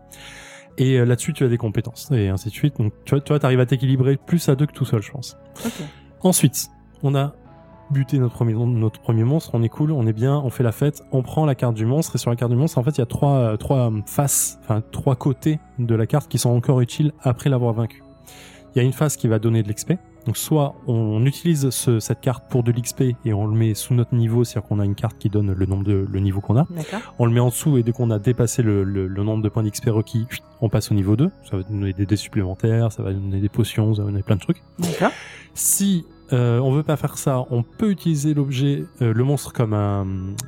Et 0.78 0.98
euh, 1.00 1.06
là-dessus, 1.06 1.34
tu 1.34 1.44
as 1.44 1.50
des 1.50 1.58
compétences 1.58 2.10
et 2.12 2.30
ainsi 2.30 2.48
de 2.50 2.54
suite. 2.54 2.78
Donc 2.78 2.94
tu 3.06 3.12
vois, 3.16 3.22
toi, 3.22 3.38
t'arrives 3.40 3.60
à 3.60 3.66
t'équilibrer 3.66 4.18
plus 4.18 4.48
à 4.50 4.56
deux 4.56 4.66
que 4.66 4.72
tout 4.74 4.86
seul, 4.86 5.02
je 5.02 5.12
pense. 5.12 5.38
Ok. 5.66 5.74
Ensuite, 6.22 6.68
on 7.04 7.16
a 7.16 7.34
buté 7.92 8.18
notre 8.20 8.34
premier, 8.34 8.54
notre 8.54 9.00
premier 9.02 9.24
monstre, 9.24 9.52
on 9.54 9.62
est 9.64 9.70
cool, 9.70 9.92
on 9.92 10.08
est 10.08 10.14
bien, 10.14 10.38
on 10.38 10.50
fait 10.50 10.64
la 10.64 10.72
fête, 10.72 11.04
on 11.12 11.22
prend 11.24 11.46
la 11.46 11.56
carte 11.56 11.76
du 11.76 11.86
monstre, 11.86 12.16
et 12.16 12.18
sur 12.18 12.30
la 12.30 12.36
carte 12.36 12.52
du 12.52 12.58
monstre, 12.58 12.78
en 12.78 12.84
fait, 12.84 12.92
il 12.92 13.00
y 13.00 13.04
a 13.04 13.06
trois, 13.06 13.34
euh, 13.36 13.58
trois 13.58 13.92
euh, 13.92 14.02
faces, 14.06 14.60
enfin, 14.64 14.82
trois 14.92 15.16
côtés 15.16 15.60
de 15.80 15.96
la 15.96 16.06
carte 16.08 16.30
qui 16.30 16.38
sont 16.38 16.50
encore 16.52 16.82
utiles 16.82 17.12
après 17.22 17.50
l'avoir 17.50 17.74
vaincu. 17.74 18.04
Il 18.74 18.78
y 18.78 18.82
a 18.82 18.84
une 18.84 18.94
face 18.94 19.18
qui 19.18 19.28
va 19.28 19.38
donner 19.38 19.64
de 19.64 19.70
l'XP. 19.70 19.94
Donc, 20.28 20.38
soit 20.38 20.76
on 20.88 21.26
utilise 21.26 21.72
ce- 21.72 22.00
cette 22.00 22.22
carte 22.22 22.44
pour 22.48 22.62
de 22.64 22.72
l'XP 22.72 23.16
et 23.26 23.34
on 23.34 23.48
le 23.48 23.58
met 23.58 23.74
sous 23.74 23.96
notre 23.96 24.14
niveau, 24.14 24.44
c'est-à-dire 24.44 24.70
qu'on 24.70 24.80
a 24.80 24.86
une 24.86 24.94
carte 24.96 25.18
qui 25.18 25.30
donne 25.30 25.52
le 25.52 25.66
nombre 25.66 25.84
de, 25.84 26.08
le 26.10 26.20
niveau 26.20 26.42
qu'on 26.42 26.56
a. 26.58 26.68
On 27.18 27.26
le 27.26 27.32
met 27.34 27.40
en 27.40 27.48
dessous 27.50 27.78
et 27.78 27.84
dès 27.84 27.92
qu'on 27.92 28.12
a 28.12 28.20
dépassé 28.20 28.62
le, 28.62 28.84
le- 28.84 29.08
le 29.08 29.24
nombre 29.24 29.44
de 29.44 29.50
points 29.50 29.64
d'XP 29.64 29.90
requis, 29.90 30.28
on 30.62 30.70
passe 30.70 30.92
au 30.92 30.94
niveau 30.94 31.16
2. 31.16 31.32
Ça 31.50 31.58
va 31.58 31.64
donner 31.64 31.92
des 31.92 32.06
dés 32.06 32.16
supplémentaires, 32.16 32.92
ça 32.92 33.02
va 33.02 33.12
donner 33.12 33.40
des 33.42 33.50
potions, 33.50 33.96
ça 33.96 34.04
va 34.04 34.12
donner 34.12 34.22
plein 34.24 34.36
de 34.36 34.42
trucs. 34.42 34.62
D'accord. 34.80 35.12
Si 35.56 36.06
euh, 36.34 36.60
on 36.60 36.72
veut 36.72 36.84
pas 36.84 36.98
faire 36.98 37.18
ça, 37.18 37.46
on 37.50 37.64
peut 37.64 37.92
utiliser 37.92 38.34
l'objet, 38.34 38.86
euh, 39.02 39.14
le 39.14 39.24
monstre 39.24 39.54
comme 39.54 39.74
un 39.74 40.06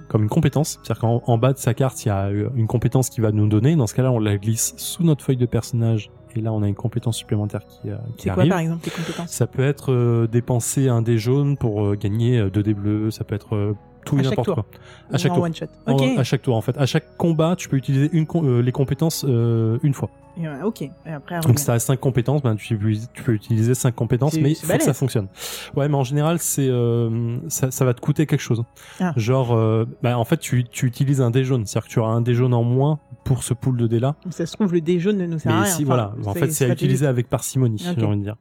comme 0.07 0.23
une 0.23 0.29
compétence. 0.29 0.79
C'est-à-dire 0.83 1.01
qu'en 1.01 1.23
en 1.25 1.37
bas 1.37 1.53
de 1.53 1.57
sa 1.57 1.73
carte, 1.73 2.03
il 2.05 2.07
y 2.07 2.11
a 2.11 2.25
euh, 2.25 2.49
une 2.55 2.67
compétence 2.67 3.09
qui 3.09 3.21
va 3.21 3.31
nous 3.31 3.47
donner. 3.47 3.75
Dans 3.75 3.87
ce 3.87 3.93
cas-là, 3.93 4.11
on 4.11 4.19
la 4.19 4.37
glisse 4.37 4.73
sous 4.77 5.03
notre 5.03 5.23
feuille 5.23 5.37
de 5.37 5.45
personnage. 5.45 6.09
Et 6.35 6.41
là, 6.41 6.51
on 6.51 6.63
a 6.63 6.67
une 6.67 6.75
compétence 6.75 7.17
supplémentaire 7.17 7.65
qui, 7.67 7.89
euh, 7.89 7.97
qui 8.17 8.23
C'est 8.23 8.33
quoi 8.33 8.45
par 8.45 8.59
exemple 8.59 8.81
tes 8.81 8.91
compétences? 8.91 9.29
Ça 9.29 9.47
peut 9.47 9.63
être 9.63 9.91
euh, 9.91 10.27
dépenser 10.27 10.87
un 10.89 11.01
dé 11.01 11.17
jaune 11.17 11.57
pour 11.57 11.95
gagner 11.95 12.49
deux 12.49 12.63
dés 12.63 12.73
bleus. 12.73 13.11
Ça 13.11 13.23
peut 13.23 13.35
être 13.35 13.55
euh, 13.55 13.73
tout 14.05 14.15
À 14.17 14.19
et 14.19 14.23
n'importe 14.23 14.53
quoi. 14.53 14.65
À 15.11 15.17
chaque 15.17 15.31
en 15.31 15.35
tour. 15.35 15.43
one 15.43 15.55
shot. 15.55 15.65
En- 15.87 15.93
Ok. 15.93 16.01
à 16.17 16.23
chaque 16.23 16.41
tour, 16.41 16.55
en 16.55 16.61
fait. 16.61 16.77
À 16.77 16.85
chaque 16.85 17.17
combat, 17.17 17.55
tu 17.57 17.69
peux 17.69 17.77
utiliser 17.77 18.09
une 18.13 18.25
euh, 18.35 18.61
les 18.61 18.71
compétences 18.71 19.25
euh, 19.27 19.77
une 19.83 19.93
fois. 19.93 20.09
Et 20.35 20.47
ouais, 20.47 20.63
ok. 20.63 20.81
Et 20.81 20.91
après, 21.05 21.39
Donc 21.41 21.59
si 21.59 21.65
t'as 21.67 21.77
5 21.77 21.99
compétences, 21.99 22.41
ben 22.41 22.55
tu, 22.55 22.75
peux- 22.75 22.91
tu 23.13 23.21
peux 23.23 23.33
utiliser 23.33 23.75
5 23.75 23.93
compétences, 23.93 24.33
mais 24.33 24.51
il 24.51 24.55
faut 24.55 24.75
que 24.77 24.81
ça 24.83 24.93
fonctionne. 24.93 25.27
Ouais, 25.75 25.87
mais 25.87 25.95
en 25.95 26.03
général, 26.03 26.39
c'est 26.39 26.67
euh, 26.67 27.37
ça, 27.49 27.69
ça 27.69 27.85
va 27.85 27.93
te 27.93 28.01
coûter 28.01 28.25
quelque 28.25 28.39
chose. 28.41 28.63
Ah. 28.99 29.13
Genre, 29.15 29.53
euh, 29.53 29.85
bah, 30.01 30.17
en 30.17 30.25
fait, 30.25 30.37
tu, 30.37 30.63
tu 30.63 30.87
utilises 30.87 31.21
un 31.21 31.29
dé 31.29 31.43
jaune, 31.43 31.67
c'est-à-dire 31.67 31.87
que 31.87 31.93
tu 31.93 31.99
auras 31.99 32.13
un 32.13 32.21
dé 32.21 32.33
jaune 32.33 32.55
en 32.55 32.63
moins 32.63 32.97
pour 33.25 33.43
ce 33.43 33.53
pool 33.53 33.77
de 33.77 33.85
dés 33.85 33.99
là. 33.99 34.15
Ça 34.31 34.47
se 34.47 34.53
trouve 34.55 34.73
le 34.73 34.81
dé 34.81 34.99
jaune 34.99 35.17
ne 35.17 35.27
nous 35.27 35.37
sert 35.37 35.51
à 35.51 35.55
Mais 35.59 35.63
rien. 35.65 35.71
si, 35.71 35.83
Enfin, 35.83 35.85
voilà, 35.85 36.13
en 36.25 36.33
fait, 36.33 36.51
c'est 36.51 36.65
à 36.65 36.73
utiliser 36.73 37.05
avec 37.05 37.29
parcimonie, 37.29 37.77
j'ai 37.95 38.03
envie 38.03 38.17
de 38.17 38.23
dire. 38.23 38.35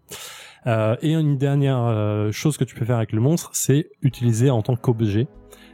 Euh, 0.66 0.96
et 1.02 1.12
une 1.14 1.38
dernière 1.38 1.78
euh, 1.82 2.30
chose 2.30 2.56
que 2.56 2.64
tu 2.64 2.74
peux 2.74 2.84
faire 2.84 2.96
avec 2.96 3.12
le 3.12 3.20
monstre, 3.20 3.50
c'est 3.52 3.90
utiliser 4.02 4.50
en 4.50 4.62
tant 4.62 4.76
qu'objet. 4.76 5.26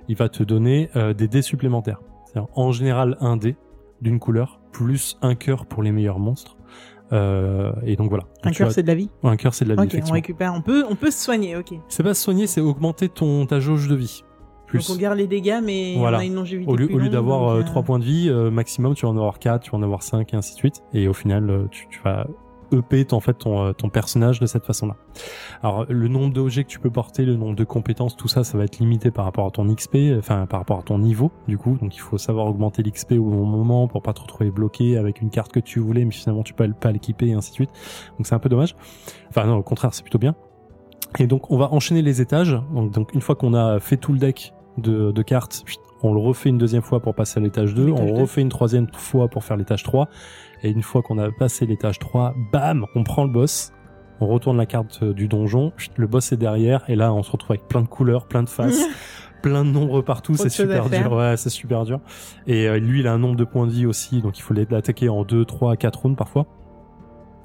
Il 0.09 0.17
va 0.17 0.29
te 0.29 0.43
donner 0.43 0.89
euh, 0.97 1.13
des 1.13 1.29
dés 1.29 1.43
supplémentaires. 1.43 2.01
C'est-à-dire, 2.25 2.49
en 2.55 2.73
général, 2.73 3.17
un 3.21 3.37
dé 3.37 3.57
d'une 4.01 4.19
couleur 4.19 4.61
plus 4.73 5.19
un 5.23 5.35
cœur 5.35 5.67
pour 5.67 5.83
les 5.83 5.93
meilleurs 5.93 6.19
monstres. 6.19 6.57
Euh, 7.13 7.73
et 7.85 7.97
donc 7.97 8.09
voilà. 8.11 8.25
Un 8.45 8.49
Donc, 8.51 8.57
cœur, 8.59 8.71
c'est 8.73 8.83
de 8.83 8.87
la 8.89 8.95
vie. 8.95 9.11
un 9.23 9.37
cœur, 9.37 9.55
c'est 9.55 9.65
de 9.65 9.75
la 9.75 9.83
vie, 9.83 9.97
Ok, 9.99 10.03
on 10.09 10.13
récupère. 10.13 10.53
On 10.55 10.61
peut, 10.63 10.85
on 10.89 10.95
peut 10.95 11.11
se 11.11 11.23
soigner. 11.23 11.57
Ok. 11.57 11.73
C'est 11.89 12.03
pas 12.03 12.15
se 12.15 12.23
soigner, 12.23 12.47
c'est 12.47 12.61
augmenter 12.61 13.09
ton 13.09 13.47
ta 13.47 13.61
jauge 13.61 13.89
de 13.89 13.95
vie. 13.95 14.23
Plus. 14.67 14.87
Donc 14.87 14.97
on 14.97 15.01
garde 15.01 15.17
les 15.17 15.27
dégâts, 15.27 15.61
mais 15.65 15.95
Voilà. 15.97 16.19
on 16.19 16.21
a 16.21 16.25
une 16.27 16.35
longévité 16.35 16.71
Au 16.71 16.77
lieu, 16.77 17.09
d'avoir 17.09 17.49
euh, 17.49 17.61
euh, 17.61 17.65
3 17.65 17.83
points 17.83 17.99
de 17.99 18.05
vie 18.05 18.29
euh, 18.29 18.51
maximum, 18.51 18.95
tu 18.95 19.07
vas 19.07 19.13
en 19.13 19.17
avoir 19.17 19.39
4, 19.39 19.63
tu 19.63 19.71
vas 19.71 19.79
en 19.79 19.83
avoir 19.83 20.03
5 20.03 20.35
et 20.35 20.37
ainsi 20.37 20.53
de 20.53 20.59
suite. 20.59 20.83
Et 20.93 21.09
au 21.09 21.15
final, 21.15 21.49
euh, 21.49 21.65
tu, 21.71 21.89
tu 21.89 22.01
vas 22.05 22.27
EP 22.73 23.07
en 23.13 23.21
fait, 23.21 23.35
ton, 23.35 23.67
euh, 23.67 23.73
ton 23.73 23.89
personnage 23.89 24.41
de 24.41 24.47
cette 24.47 24.65
façon-là. 24.65 24.97
Alors, 25.63 25.87
le 25.89 26.09
nombre 26.09 26.33
d'objets 26.33 26.65
que 26.65 26.69
tu 26.69 26.79
peux 26.79 26.91
porter, 26.91 27.25
le 27.25 27.37
nombre 27.37 27.57
de 27.57 27.65
compétences, 27.65 28.17
tout 28.17 28.29
ça, 28.29 28.45
ça 28.45 28.59
va 28.59 28.65
être 28.65 28.79
limité 28.79 29.11
par 29.11 29.25
rapport 29.25 29.47
à 29.47 29.51
ton 29.51 29.67
XP, 29.73 29.97
enfin 30.19 30.47
par 30.47 30.61
rapport 30.61 30.79
à 30.79 30.83
ton 30.83 30.99
niveau, 30.99 31.31
du 31.47 31.59
coup. 31.59 31.79
Donc, 31.81 31.97
il 31.97 32.01
faut 32.01 32.19
savoir 32.19 32.47
augmenter 32.47 32.83
l'XP 32.83 33.13
au 33.13 33.25
bon 33.25 33.47
moment 33.47 33.89
pour 33.89 34.03
pas 34.03 34.13
te 34.13 34.21
retrouver 34.21 34.51
bloqué 34.51 34.97
avec 34.97 35.21
une 35.21 35.31
carte 35.31 35.53
que 35.53 35.61
tu 35.61 35.81
voulais, 35.81 36.05
mais 36.05 36.13
finalement 36.13 36.43
tu 36.43 36.55
peux 36.55 36.69
pas 36.73 36.93
l'équiper 36.93 37.29
et 37.29 37.35
ainsi 37.35 37.51
de 37.51 37.55
suite. 37.55 37.71
Donc, 38.17 38.27
c'est 38.27 38.35
un 38.35 38.39
peu 38.41 38.49
dommage. 38.49 38.77
Enfin, 39.31 39.47
non, 39.47 39.57
au 39.57 39.63
contraire, 39.63 39.95
c'est 39.95 40.03
plutôt 40.03 40.19
bien. 40.19 40.35
Et 41.19 41.27
donc, 41.27 41.51
on 41.51 41.57
va 41.57 41.73
enchaîner 41.73 42.03
les 42.03 42.21
étages. 42.21 42.57
Donc, 42.75 42.93
donc 42.93 43.15
une 43.15 43.21
fois 43.21 43.35
qu'on 43.35 43.55
a 43.55 43.81
fait 43.81 43.97
tout 43.97 44.13
le 44.13 44.19
deck 44.19 44.53
de, 44.77 45.11
de 45.11 45.23
cartes, 45.23 45.65
on 46.03 46.13
le 46.13 46.21
refait 46.21 46.49
une 46.49 46.59
deuxième 46.59 46.83
fois 46.83 47.01
pour 47.01 47.15
passer 47.15 47.41
à 47.41 47.43
l'étage 47.43 47.75
2, 47.75 47.87
L'étage 47.87 48.01
on 48.01 48.15
refait 48.15 48.41
une 48.41 48.49
troisième 48.49 48.87
fois 48.93 49.29
pour 49.29 49.45
faire 49.45 49.57
l'étage 49.57 49.83
3, 49.83 50.09
et 50.63 50.71
une 50.71 50.83
fois 50.83 51.03
qu'on 51.03 51.19
a 51.19 51.31
passé 51.31 51.67
l'étage 51.67 51.99
3, 51.99 52.35
bam, 52.53 52.87
on 52.95 53.05
prend 53.05 53.25
le 53.25 53.31
boss, 53.31 53.73
on 54.21 54.27
retourne 54.27 54.57
la 54.57 54.67
carte 54.67 55.01
euh, 55.03 55.13
du 55.13 55.29
donjon, 55.29 55.73
le 55.97 56.07
boss 56.07 56.33
est 56.33 56.37
derrière, 56.37 56.85
et 56.89 56.97
là 56.97 57.13
on 57.13 57.23
se 57.23 57.31
retrouve 57.31 57.53
avec 57.53 57.69
plein 57.69 57.83
de 57.83 57.89
couleurs, 57.89 58.27
plein 58.27 58.43
de 58.43 58.49
faces, 58.49 58.83
plein 59.43 59.65
de 59.65 59.71
nombres 59.71 60.03
partout, 60.03 60.37
c'est 60.37 60.49
super 60.49 60.89
dur, 60.91 61.13
ouais, 61.13 61.37
c'est 61.37 61.51
super 61.51 61.85
dur. 61.85 62.01
Et 62.47 62.69
euh, 62.69 62.79
lui, 62.79 63.01
il 63.01 63.07
a 63.07 63.13
un 63.13 63.19
nombre 63.19 63.37
de 63.37 63.45
points 63.45 63.67
de 63.67 63.73
vie 63.73 63.87
aussi, 63.87 64.21
donc 64.21 64.39
il 64.39 64.43
faut 64.43 64.55
l'attaquer 64.55 65.09
en 65.09 65.25
2, 65.25 65.45
3, 65.45 65.77
4 65.77 66.01
rounds 66.01 66.17
parfois. 66.17 66.47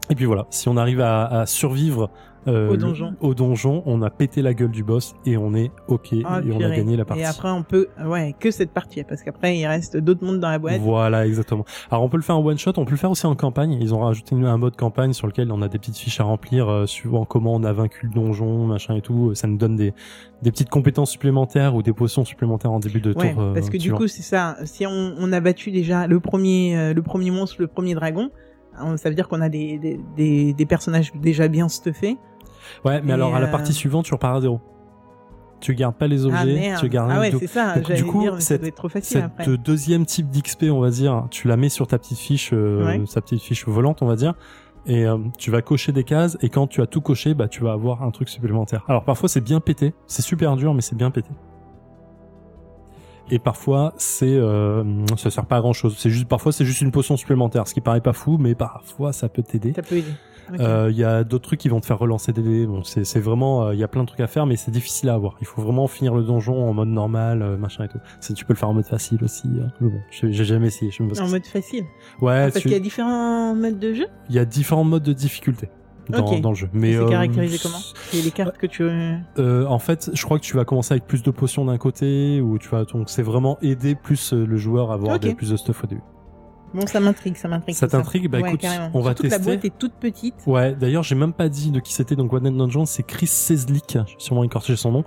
Et 0.09 0.15
puis 0.15 0.25
voilà, 0.25 0.45
si 0.49 0.67
on 0.69 0.77
arrive 0.77 0.99
à, 0.99 1.25
à 1.25 1.45
survivre 1.45 2.09
euh, 2.45 2.67
Au 2.67 2.71
le- 2.73 2.77
donjon. 2.77 3.13
au 3.21 3.33
donjon, 3.33 3.83
on 3.85 4.01
a 4.01 4.09
pété 4.09 4.41
la 4.41 4.53
gueule 4.53 4.69
du 4.71 4.83
boss 4.83 5.15
et 5.25 5.37
on 5.37 5.55
est 5.55 5.71
ok 5.87 6.09
Ah, 6.25 6.41
et 6.45 6.51
on 6.51 6.59
a 6.59 6.69
gagné 6.75 6.97
la 6.97 7.05
partie. 7.05 7.23
Et 7.23 7.25
après, 7.25 7.49
on 7.49 7.63
peut, 7.63 7.87
ouais, 8.05 8.35
que 8.37 8.51
cette 8.51 8.71
partie, 8.71 9.01
parce 9.05 9.23
qu'après, 9.23 9.57
il 9.57 9.65
reste 9.65 9.95
d'autres 9.95 10.25
mondes 10.25 10.41
dans 10.41 10.49
la 10.49 10.59
boîte. 10.59 10.81
Voilà, 10.81 11.25
exactement. 11.25 11.63
Alors 11.89 12.03
on 12.03 12.09
peut 12.09 12.17
le 12.17 12.23
faire 12.23 12.37
en 12.37 12.43
one 12.45 12.57
shot, 12.57 12.73
on 12.75 12.83
peut 12.83 12.91
le 12.91 12.97
faire 12.97 13.11
aussi 13.11 13.25
en 13.25 13.35
campagne. 13.35 13.77
Ils 13.79 13.95
ont 13.95 13.99
rajouté 14.01 14.35
un 14.35 14.57
mode 14.57 14.75
campagne 14.75 15.13
sur 15.13 15.25
lequel 15.25 15.53
on 15.53 15.61
a 15.61 15.69
des 15.69 15.79
petites 15.79 15.95
fiches 15.97 16.19
à 16.19 16.25
remplir 16.25 16.67
euh, 16.69 16.85
suivant 16.85 17.23
comment 17.23 17.53
on 17.53 17.63
a 17.63 17.71
vaincu 17.71 18.07
le 18.07 18.13
donjon, 18.13 18.65
machin 18.67 18.95
et 18.97 19.01
tout. 19.01 19.33
Ça 19.35 19.47
nous 19.47 19.57
donne 19.57 19.77
des, 19.77 19.93
des 20.41 20.51
petites 20.51 20.69
compétences 20.69 21.11
supplémentaires 21.11 21.75
ou 21.75 21.81
des 21.81 21.93
potions 21.93 22.25
supplémentaires 22.25 22.71
en 22.73 22.79
début 22.81 22.99
de 22.99 23.13
Ouais, 23.13 23.31
tour. 23.33 23.41
euh, 23.41 23.53
parce 23.53 23.69
que 23.69 23.77
du 23.77 23.93
coup, 23.93 24.07
c'est 24.07 24.21
ça. 24.21 24.57
Si 24.65 24.85
on, 24.85 25.15
on 25.17 25.31
a 25.31 25.39
battu 25.39 25.71
déjà 25.71 26.07
le 26.07 26.19
premier, 26.19 26.75
euh, 26.77 26.93
le 26.93 27.01
premier 27.01 27.31
monstre, 27.31 27.55
le 27.59 27.67
premier 27.67 27.93
dragon, 27.95 28.31
on- 28.31 28.31
ça 28.97 29.09
veut 29.09 29.15
dire 29.15 29.27
qu'on 29.27 29.41
a 29.41 29.49
des, 29.49 29.77
des, 29.77 29.99
des, 30.15 30.53
des 30.53 30.65
personnages 30.65 31.11
déjà 31.15 31.47
bien 31.47 31.69
stuffés. 31.69 32.17
Ouais, 32.85 33.01
mais 33.01 33.11
et, 33.11 33.13
alors 33.13 33.35
à 33.35 33.39
la 33.39 33.47
euh, 33.47 33.51
partie 33.51 33.73
suivante, 33.73 34.05
tu 34.05 34.13
repars 34.13 34.35
à 34.35 34.41
zéro. 34.41 34.59
Tu 35.59 35.75
gardes 35.75 35.95
pas 35.95 36.07
les 36.07 36.25
ah 36.25 36.27
objets, 36.27 36.73
tu 36.79 36.89
gardes 36.89 37.11
ah 37.13 37.19
ouais, 37.21 37.31
c'est 37.39 37.47
ça. 37.47 37.75
Donc, 37.75 37.89
du 37.91 38.03
coup, 38.03 38.19
dire, 38.21 38.33
mais 38.35 38.41
ça 38.41 38.47
cette- 38.47 38.61
doit 38.61 38.67
être 38.67 38.75
trop 38.75 38.89
facile 38.89 39.21
Cette 39.21 39.23
après. 39.23 39.57
deuxième 39.57 40.05
type 40.05 40.29
d'XP, 40.29 40.63
on 40.71 40.81
va 40.81 40.89
dire, 40.89 41.25
tu 41.31 41.47
la 41.47 41.55
mets 41.55 41.69
sur 41.69 41.87
ta 41.87 41.97
petite 41.97 42.17
fiche, 42.17 42.49
euh, 42.53 42.85
Ouais. 42.85 43.01
sa 43.05 43.21
petite 43.21 43.41
fiche 43.41 43.65
volante, 43.65 44.01
on 44.01 44.05
va 44.05 44.17
dire, 44.17 44.33
et 44.85 45.05
euh, 45.05 45.17
tu 45.37 45.51
vas 45.51 45.61
cocher 45.61 45.93
des 45.93 46.03
cases. 46.03 46.37
Et 46.41 46.49
quand 46.49 46.67
tu 46.67 46.81
as 46.81 46.85
tout 46.87 46.99
coché, 46.99 47.33
bah 47.33 47.47
tu 47.47 47.63
vas 47.63 47.71
avoir 47.71 48.03
un 48.03 48.11
truc 48.11 48.27
supplémentaire. 48.27 48.83
Alors 48.89 49.05
parfois 49.05 49.29
c'est 49.29 49.39
bien 49.39 49.61
pété, 49.61 49.93
c'est 50.05 50.21
super 50.21 50.57
dur, 50.57 50.73
mais 50.73 50.81
c'est 50.81 50.95
bien 50.97 51.11
pété. 51.11 51.29
Et 53.31 53.39
parfois, 53.39 53.93
c'est 53.97 54.25
euh, 54.35 54.83
ça 55.17 55.29
sert 55.31 55.45
pas 55.45 55.57
à 55.57 55.61
grand 55.61 55.73
chose. 55.73 55.95
C'est 55.97 56.09
juste 56.09 56.27
parfois 56.27 56.51
c'est 56.51 56.65
juste 56.65 56.81
une 56.81 56.91
potion 56.91 57.15
supplémentaire, 57.17 57.67
ce 57.67 57.73
qui 57.73 57.81
paraît 57.81 58.01
pas 58.01 58.13
fou, 58.13 58.37
mais 58.37 58.53
parfois 58.55 59.13
ça 59.13 59.29
peut 59.29 59.43
t'aider. 59.43 59.73
Ça 59.73 59.81
peut 59.81 59.95
aider. 59.97 60.11
Euh, 60.59 60.89
Il 60.91 60.97
y 60.97 61.05
a 61.05 61.23
d'autres 61.23 61.45
trucs 61.45 61.59
qui 61.61 61.69
vont 61.69 61.79
te 61.79 61.85
faire 61.85 61.97
relancer 61.97 62.33
des 62.33 62.41
dés. 62.41 62.67
Bon, 62.67 62.83
c'est 62.83 63.05
c'est 63.05 63.21
vraiment, 63.21 63.67
euh, 63.67 63.73
il 63.73 63.79
y 63.79 63.83
a 63.83 63.87
plein 63.87 64.01
de 64.01 64.07
trucs 64.07 64.19
à 64.19 64.27
faire, 64.27 64.45
mais 64.45 64.57
c'est 64.57 64.71
difficile 64.71 65.07
à 65.09 65.13
avoir. 65.13 65.35
Il 65.39 65.47
faut 65.47 65.61
vraiment 65.61 65.87
finir 65.87 66.13
le 66.13 66.21
donjon 66.21 66.67
en 66.69 66.73
mode 66.73 66.89
normal, 66.89 67.41
euh, 67.41 67.57
machin 67.57 67.85
et 67.85 67.87
tout. 67.87 67.97
Tu 68.35 68.43
peux 68.43 68.51
le 68.53 68.57
faire 68.59 68.67
en 68.69 68.73
mode 68.73 68.85
facile 68.85 69.23
aussi. 69.23 69.47
hein. 69.47 69.71
Mais 69.79 69.89
bon, 69.89 69.99
j'ai 70.11 70.43
jamais 70.43 70.67
essayé. 70.67 70.91
Je 70.91 71.01
ce 71.13 71.21
En 71.21 71.29
mode 71.29 71.45
facile. 71.45 71.85
Ouais, 72.21 72.49
Parce 72.49 72.55
tu- 72.55 72.63
qu'il 72.63 72.71
y 72.73 72.75
a 72.75 72.79
différents 72.79 73.55
modes 73.55 73.79
de 73.79 73.93
jeu? 73.93 74.07
il 74.29 74.35
y 74.35 74.39
a 74.39 74.43
différents 74.45 74.83
modes 74.83 75.03
de 75.03 75.13
difficulté 75.13 75.69
dans, 76.09 76.25
Ok. 76.25 76.41
dans 76.41 76.49
le 76.49 76.55
jeu. 76.55 76.69
Mais 76.73 76.93
c'est 76.93 76.99
euh, 76.99 77.09
caractérisé 77.09 77.57
comment 77.61 77.77
Et 78.13 78.21
les 78.21 78.31
cartes 78.31 78.57
que 78.57 78.67
tu. 78.67 78.83
euh, 78.83 79.65
en 79.67 79.79
fait, 79.79 80.11
je 80.13 80.23
crois 80.25 80.37
que 80.39 80.43
tu 80.43 80.55
vas 80.55 80.65
commencer 80.65 80.93
avec 80.93 81.05
plus 81.07 81.23
de 81.23 81.31
potions 81.31 81.65
d'un 81.65 81.77
côté, 81.77 82.41
ou 82.41 82.57
tu 82.57 82.69
vas 82.69 82.85
donc 82.85 83.09
c'est 83.09 83.23
vraiment 83.23 83.57
aider 83.61 83.95
plus 83.95 84.33
euh, 84.33 84.45
le 84.45 84.57
joueur 84.57 84.91
à 84.91 84.95
avoir 84.95 85.19
des- 85.19 85.33
plus 85.33 85.51
de 85.51 85.57
stuff 85.57 85.83
au 85.83 85.87
début. 85.87 86.01
Bon, 86.73 86.87
ça 86.87 86.99
m'intrigue, 86.99 87.35
ça 87.37 87.47
m'intrigue. 87.47 87.75
Ça 87.75 87.87
t'intrigue 87.87 88.27
Bah 88.31 88.39
Ouais, 88.39 88.49
écoute, 88.49 88.61
carrément. 88.61 88.89
on 88.95 88.99
va 89.01 89.11
Surtout 89.11 89.23
que 89.23 89.27
tester. 89.27 89.37
La 89.37 89.55
boîte 89.57 89.65
est 89.65 89.77
toute 89.77 89.93
petite. 89.93 90.33
Ouais, 90.47 90.73
d'ailleurs, 90.73 91.03
j'ai 91.03 91.13
même 91.13 91.31
pas 91.33 91.47
dit 91.47 91.69
de 91.69 91.79
qui 91.79 91.93
c'était. 91.93 92.15
Donc, 92.15 92.33
One 92.33 92.41
Night 92.45 92.57
Dungeon, 92.57 92.85
c'est 92.87 93.03
Chris 93.03 93.27
Seslick, 93.27 93.91
je 93.93 93.97
vais 93.99 94.05
sûrement 94.17 94.43
écorché 94.43 94.75
son 94.75 94.91
nom, 94.91 95.03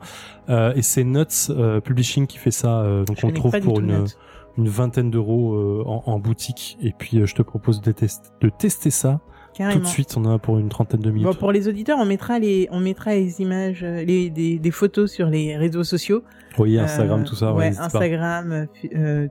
euh, 0.49 0.73
et 0.77 0.83
c'est 0.83 1.03
Nuts 1.03 1.25
euh, 1.51 1.81
Publishing 1.81 2.29
qui 2.29 2.39
fait 2.39 2.53
ça. 2.53 2.83
euh, 2.83 3.05
donc, 3.05 3.19
Je 3.19 3.27
on 3.27 3.31
le 3.31 3.35
trouve 3.35 3.61
pour 3.63 3.81
une, 3.81 4.05
Nuts. 4.05 4.11
une 4.59 4.69
vingtaine 4.69 5.11
d'euros 5.11 5.55
euh, 5.55 5.83
en, 5.87 6.05
en 6.07 6.19
boutique. 6.21 6.79
Et 6.81 6.93
puis, 6.97 7.19
euh, 7.19 7.27
je 7.27 7.35
te 7.35 7.43
propose 7.43 7.81
de, 7.81 7.91
test- 7.91 8.33
de 8.41 8.49
tester 8.49 8.91
ça 8.93 9.19
tout 9.57 9.63
Carrément. 9.63 9.81
de 9.83 9.87
suite. 9.87 10.15
On 10.17 10.25
en 10.27 10.35
a 10.35 10.39
pour 10.39 10.59
une 10.59 10.69
trentaine 10.69 11.01
de 11.01 11.11
minutes. 11.11 11.27
Bon, 11.27 11.35
pour 11.35 11.51
les 11.53 11.67
auditeurs, 11.69 11.99
on 11.99 12.05
mettra 12.05 12.39
les, 12.39 12.69
on 12.71 12.81
mettra 12.81 13.13
les 13.15 13.41
images, 13.41 13.83
euh, 13.83 14.05
les, 14.05 14.29
des, 14.31 14.59
des 14.59 14.71
photos 14.71 15.11
sur 15.11 15.27
les 15.29 15.57
réseaux 15.57 15.85
sociaux. 15.85 16.23
Oui, 16.59 16.79
Instagram, 16.79 17.21
Euh, 17.21 17.25
tout 17.25 17.35
ça. 17.35 17.53
Ouais. 17.55 17.69
Instagram, 17.79 18.67
euh, 18.95 19.29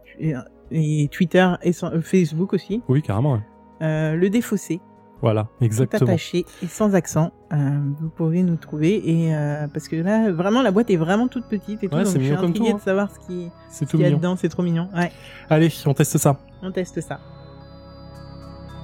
et, 0.72 1.08
Twitter 1.12 1.48
et 1.62 1.72
Facebook 2.01 2.53
aussi. 2.53 2.82
Oui, 2.88 3.01
carrément. 3.01 3.34
ouais. 3.34 3.39
Euh, 3.82 4.15
le 4.15 4.29
défaussé, 4.29 4.79
Voilà, 5.22 5.44
tout 5.60 5.65
exactement. 5.65 6.10
attaché 6.10 6.46
et 6.63 6.67
sans 6.67 6.96
accent. 6.96 7.32
Euh, 7.53 7.55
vous 8.00 8.10
pouvez 8.10 8.41
nous 8.41 8.55
trouver 8.55 8.96
et 9.08 9.36
euh, 9.36 9.67
parce 9.67 9.88
que 9.88 9.96
là, 9.98 10.32
vraiment, 10.32 10.62
la 10.62 10.72
boîte 10.72 10.89
est 10.89 10.96
vraiment 10.98 11.27
toute 11.27 11.46
petite 11.46 11.84
et 11.84 11.88
tout. 11.89 11.96
Ouais, 11.96 12.03
donc 12.03 12.13
je 12.13 12.20
suis 12.20 12.32
intriguée 12.32 12.72
tout, 12.72 12.77
de 12.77 12.82
savoir 12.82 13.10
ce 13.12 13.20
qui- 13.27 13.50
ce 13.70 13.86
tout 13.86 13.91
qu'il 13.91 14.00
y 14.01 14.03
a 14.03 14.08
mignon. 14.08 14.17
dedans. 14.20 14.36
C'est 14.38 14.50
trop 14.50 14.63
mignon. 14.63 14.88
Ouais, 14.96 15.12
Allez, 15.50 15.70
on 15.86 15.94
teste 15.94 16.17
ça. 16.17 16.39
on 16.63 16.72
teste 16.72 17.00
ça. 17.01 17.20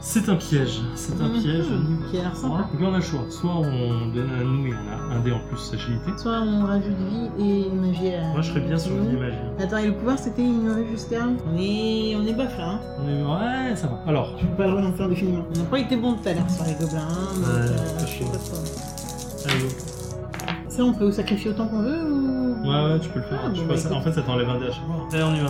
C'est 0.04 0.28
un 0.30 0.36
piège. 0.36 0.82
C'est 0.96 1.22
un 1.22 1.28
Mhm, 1.28 1.42
piège. 1.42 1.66
qui 2.10 2.18
a 2.18 2.22
l'air 2.24 2.36
sympa. 2.36 2.68
Donc 2.72 2.82
là, 2.82 2.88
on 2.90 2.94
a 2.94 2.98
le 2.98 3.04
choix. 3.04 3.22
Soit 3.30 3.52
on 3.56 4.08
donne 4.12 4.30
un 4.32 4.44
nous 4.44 4.66
et 4.68 4.74
on 4.74 4.92
a 5.14 5.16
un 5.16 5.20
dé 5.20 5.32
en 5.32 5.40
plus 5.40 5.72
agilité. 5.74 6.12
Soit 6.18 6.42
on 6.42 6.66
rajoute 6.66 6.86
vie 7.38 7.66
et 7.68 7.70
magie. 7.72 8.12
Moi, 8.34 8.42
je 8.42 8.50
serais 8.50 8.62
bien 8.62 8.78
sur 8.78 8.94
vie 8.96 9.16
et 9.16 9.20
magie. 9.20 9.38
Attends, 9.60 9.78
et 9.78 9.88
le 9.88 9.94
pouvoir 9.94 10.18
c'était 10.18 10.42
une 10.42 10.86
juste 10.90 11.10
terme 11.10 11.38
On 11.54 11.56
est, 11.56 12.16
on 12.16 12.26
est 12.26 12.34
bof 12.34 12.58
là, 12.58 12.70
hein. 12.72 12.80
On 13.00 13.08
est... 13.10 13.22
Ouais, 13.70 13.76
ça 13.76 13.88
va. 13.88 14.00
Alors, 14.08 14.34
Je 14.40 14.46
peux 14.48 14.56
pas 14.56 14.68
le 14.68 14.74
relancer 14.74 15.04
indéfiniment. 15.04 15.46
On 15.56 15.60
n'a 15.60 15.66
pas 15.66 15.80
été 15.80 15.96
bon 15.96 16.14
tout 16.14 16.28
à 16.30 16.34
l'heure 16.34 16.50
sur 16.50 16.64
les 16.66 16.74
gobelins, 16.74 17.08
hein, 17.08 17.36
donc 17.36 17.46
euh, 17.46 18.00
je 18.00 18.06
sais 18.06 18.26
pas 18.26 18.38
trop. 18.38 19.52
allez, 19.54 19.70
Ça, 20.68 20.84
on 20.84 20.94
peut 20.94 21.12
sacrifier 21.12 21.52
autant 21.52 21.68
qu'on 21.68 21.82
veut 21.84 22.12
ou? 22.12 22.68
Ouais, 22.68 22.94
ouais, 22.94 23.00
tu 23.00 23.10
peux 23.10 23.20
le 23.20 23.26
faire. 23.26 23.40
Ah, 23.46 23.50
bon, 23.50 23.66
bah, 23.68 23.78
ça- 23.78 23.94
en 23.94 24.02
fait, 24.02 24.14
ça 24.14 24.22
t'enlève 24.24 24.50
un 24.50 24.60
dé 24.60 24.66
à 24.66 24.72
chaque 24.72 24.84
fois. 24.86 25.08
Allez, 25.14 25.24
on 25.24 25.36
y 25.36 25.40
va. 25.42 25.50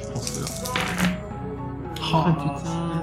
Je 0.00 0.06
pense 0.12 0.30
que 0.32 0.40
là. 0.40 1.11
Ah 2.14 2.34
putain, 2.38 2.54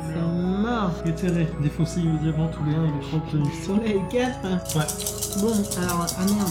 c'est 0.05 0.61
mort. 0.61 0.91
Éthéré, 1.05 1.47
défausser 1.61 2.01
immédiatement 2.01 2.47
tous 2.47 2.63
les 2.65 2.75
1 2.75 2.83
et 2.83 2.87
les 2.87 2.99
3 2.99 3.19
obtenus. 3.19 3.63
Sur 3.63 3.75
les 3.77 3.99
4 4.09 4.43
Ouais. 4.75 4.85
Bon, 5.41 5.53
alors, 5.81 6.05
ah 6.17 6.25
merde. 6.25 6.49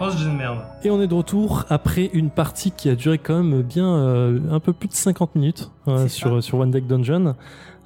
Oh, 0.00 0.06
j'ai 0.16 0.24
une 0.24 0.36
merde. 0.36 0.58
Et 0.82 0.90
on 0.90 1.00
est 1.00 1.06
de 1.06 1.14
retour 1.14 1.64
après 1.70 2.10
une 2.12 2.30
partie 2.30 2.70
qui 2.70 2.88
a 2.88 2.94
duré 2.96 3.18
quand 3.18 3.42
même 3.42 3.62
bien 3.62 3.86
euh, 3.86 4.40
un 4.50 4.60
peu 4.60 4.72
plus 4.72 4.88
de 4.88 4.94
50 4.94 5.34
minutes 5.36 5.70
euh, 5.88 6.02
C'est 6.02 6.08
sur, 6.08 6.42
sur 6.42 6.58
One 6.58 6.70
Deck 6.70 6.86
Dungeon. 6.86 7.34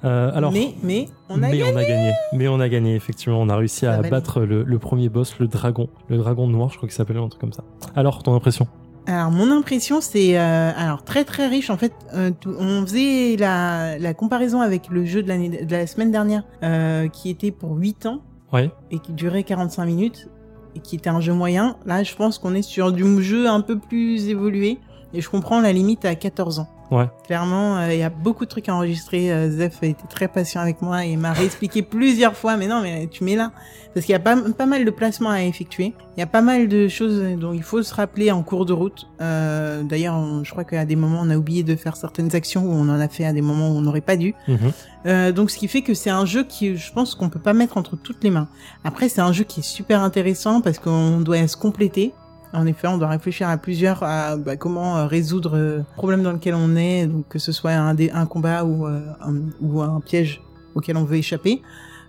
Euh, 0.05 0.31
alors, 0.33 0.51
mais, 0.51 0.73
mais, 0.81 1.07
on 1.29 1.35
a 1.43 1.49
mais 1.49 1.57
gagné. 1.57 1.73
on 1.73 1.77
a 1.77 1.83
gagné. 1.83 2.11
Mais 2.33 2.47
on 2.47 2.59
a 2.59 2.69
gagné, 2.69 2.95
effectivement. 2.95 3.39
On 3.39 3.49
a 3.49 3.55
réussi 3.55 3.85
à 3.85 4.01
battre 4.01 4.41
le, 4.41 4.63
le 4.63 4.79
premier 4.79 5.09
boss, 5.09 5.37
le 5.39 5.47
dragon. 5.47 5.89
Le 6.07 6.17
dragon 6.17 6.47
noir, 6.47 6.69
je 6.69 6.77
crois 6.77 6.87
qu'il 6.87 6.95
s'appelait 6.95 7.19
un 7.19 7.27
truc 7.27 7.41
comme 7.41 7.53
ça. 7.53 7.63
Alors, 7.95 8.23
ton 8.23 8.33
impression? 8.33 8.67
Alors, 9.11 9.31
mon 9.31 9.49
impression, 9.51 10.01
c'est 10.01 10.37
euh, 10.37 10.71
alors 10.77 11.03
très 11.03 11.23
très 11.25 11.47
riche. 11.47 11.71
En 11.71 11.77
fait, 11.77 11.93
euh, 12.13 12.29
tout- 12.39 12.53
on 12.59 12.83
faisait 12.85 13.35
la, 13.37 13.97
la 13.97 14.13
comparaison 14.13 14.61
avec 14.61 14.87
le 14.89 15.03
jeu 15.03 15.23
de, 15.23 15.27
l'année 15.27 15.49
de 15.65 15.71
la 15.71 15.87
semaine 15.87 16.11
dernière, 16.11 16.43
euh, 16.63 17.07
qui 17.07 17.29
était 17.31 17.49
pour 17.51 17.75
8 17.75 18.05
ans 18.05 18.21
Ouais. 18.53 18.69
et 18.91 18.99
qui 18.99 19.13
durait 19.13 19.43
45 19.43 19.85
minutes 19.85 20.27
et 20.75 20.79
qui 20.79 20.95
était 20.95 21.09
un 21.09 21.21
jeu 21.21 21.33
moyen. 21.33 21.75
Là, 21.87 22.03
je 22.03 22.13
pense 22.15 22.37
qu'on 22.37 22.53
est 22.53 22.61
sur 22.61 22.91
du 22.91 23.21
jeu 23.23 23.47
un 23.47 23.61
peu 23.61 23.79
plus 23.79 24.27
évolué 24.27 24.77
et 25.13 25.21
je 25.21 25.29
comprends 25.29 25.59
la 25.59 25.73
limite 25.73 26.05
à 26.05 26.13
14 26.13 26.59
ans. 26.59 26.67
Ouais. 26.91 27.05
Clairement, 27.25 27.77
euh, 27.77 27.93
il 27.93 27.99
y 27.99 28.03
a 28.03 28.09
beaucoup 28.09 28.45
de 28.45 28.49
trucs 28.49 28.67
à 28.69 28.75
enregistrer. 28.75 29.31
Euh, 29.31 29.49
Zef 29.49 29.77
a 29.83 29.85
été 29.85 30.03
très 30.09 30.27
patient 30.27 30.61
avec 30.61 30.81
moi 30.81 31.05
et 31.05 31.15
m'a 31.17 31.33
réexpliqué 31.33 31.81
plusieurs 31.83 32.35
fois. 32.35 32.57
Mais 32.57 32.67
non, 32.67 32.81
mais 32.81 33.07
tu 33.07 33.23
mets 33.23 33.35
là. 33.35 33.51
Parce 33.93 34.05
qu'il 34.05 34.13
y 34.13 34.15
a 34.15 34.19
pas, 34.19 34.37
pas 34.37 34.65
mal 34.65 34.85
de 34.85 34.91
placements 34.91 35.29
à 35.29 35.43
effectuer. 35.43 35.93
Il 36.15 36.19
y 36.19 36.23
a 36.23 36.27
pas 36.27 36.41
mal 36.41 36.67
de 36.67 36.87
choses 36.87 37.23
dont 37.37 37.53
il 37.53 37.63
faut 37.63 37.81
se 37.81 37.93
rappeler 37.93 38.31
en 38.31 38.43
cours 38.43 38.65
de 38.65 38.73
route. 38.73 39.07
Euh, 39.21 39.83
D'ailleurs, 39.83 40.43
je 40.43 40.51
crois 40.51 40.63
qu'à 40.63 40.85
des 40.85 40.95
moments, 40.95 41.21
on 41.23 41.29
a 41.29 41.37
oublié 41.37 41.63
de 41.63 41.75
faire 41.75 41.95
certaines 41.95 42.35
actions 42.35 42.65
ou 42.65 42.71
on 42.71 42.89
en 42.89 42.99
a 42.99 43.07
fait 43.07 43.25
à 43.25 43.33
des 43.33 43.41
moments 43.41 43.69
où 43.69 43.77
on 43.77 43.81
n'aurait 43.81 44.01
pas 44.01 44.17
dû. 44.17 44.35
Mhm. 44.47 44.57
Euh, 45.05 45.31
donc, 45.31 45.49
ce 45.49 45.57
qui 45.57 45.67
fait 45.67 45.81
que 45.81 45.93
c'est 45.93 46.09
un 46.09 46.25
jeu 46.25 46.43
qui, 46.43 46.75
je 46.75 46.91
pense, 46.91 47.15
qu'on 47.15 47.29
peut 47.29 47.39
pas 47.39 47.53
mettre 47.53 47.77
entre 47.77 47.95
toutes 47.95 48.23
les 48.23 48.29
mains. 48.31 48.47
Après, 48.83 49.09
c'est 49.09 49.21
un 49.21 49.31
jeu 49.31 49.43
qui 49.43 49.61
est 49.61 49.63
super 49.63 50.01
intéressant 50.01 50.61
parce 50.61 50.79
qu'on 50.79 51.21
doit 51.21 51.47
se 51.47 51.57
compléter. 51.57 52.13
En 52.53 52.65
effet, 52.65 52.87
on 52.87 52.97
doit 52.97 53.09
réfléchir 53.09 53.47
à 53.47 53.57
plusieurs, 53.57 54.01
à 54.03 54.35
bah, 54.37 54.55
comment 54.57 54.97
euh, 54.97 55.05
résoudre 55.05 55.55
euh, 55.55 55.77
le 55.79 55.83
problème 55.95 56.23
dans 56.23 56.31
lequel 56.31 56.55
on 56.55 56.75
est, 56.75 57.05
donc 57.05 57.27
que 57.27 57.37
ce 57.39 57.51
soit 57.51 57.71
un, 57.71 57.93
dé- 57.93 58.09
un 58.11 58.25
combat 58.25 58.65
ou, 58.65 58.87
euh, 58.87 59.01
un, 59.21 59.35
ou 59.61 59.81
un 59.81 59.99
piège 59.99 60.41
auquel 60.75 60.97
on 60.97 61.03
veut 61.03 61.17
échapper. 61.17 61.61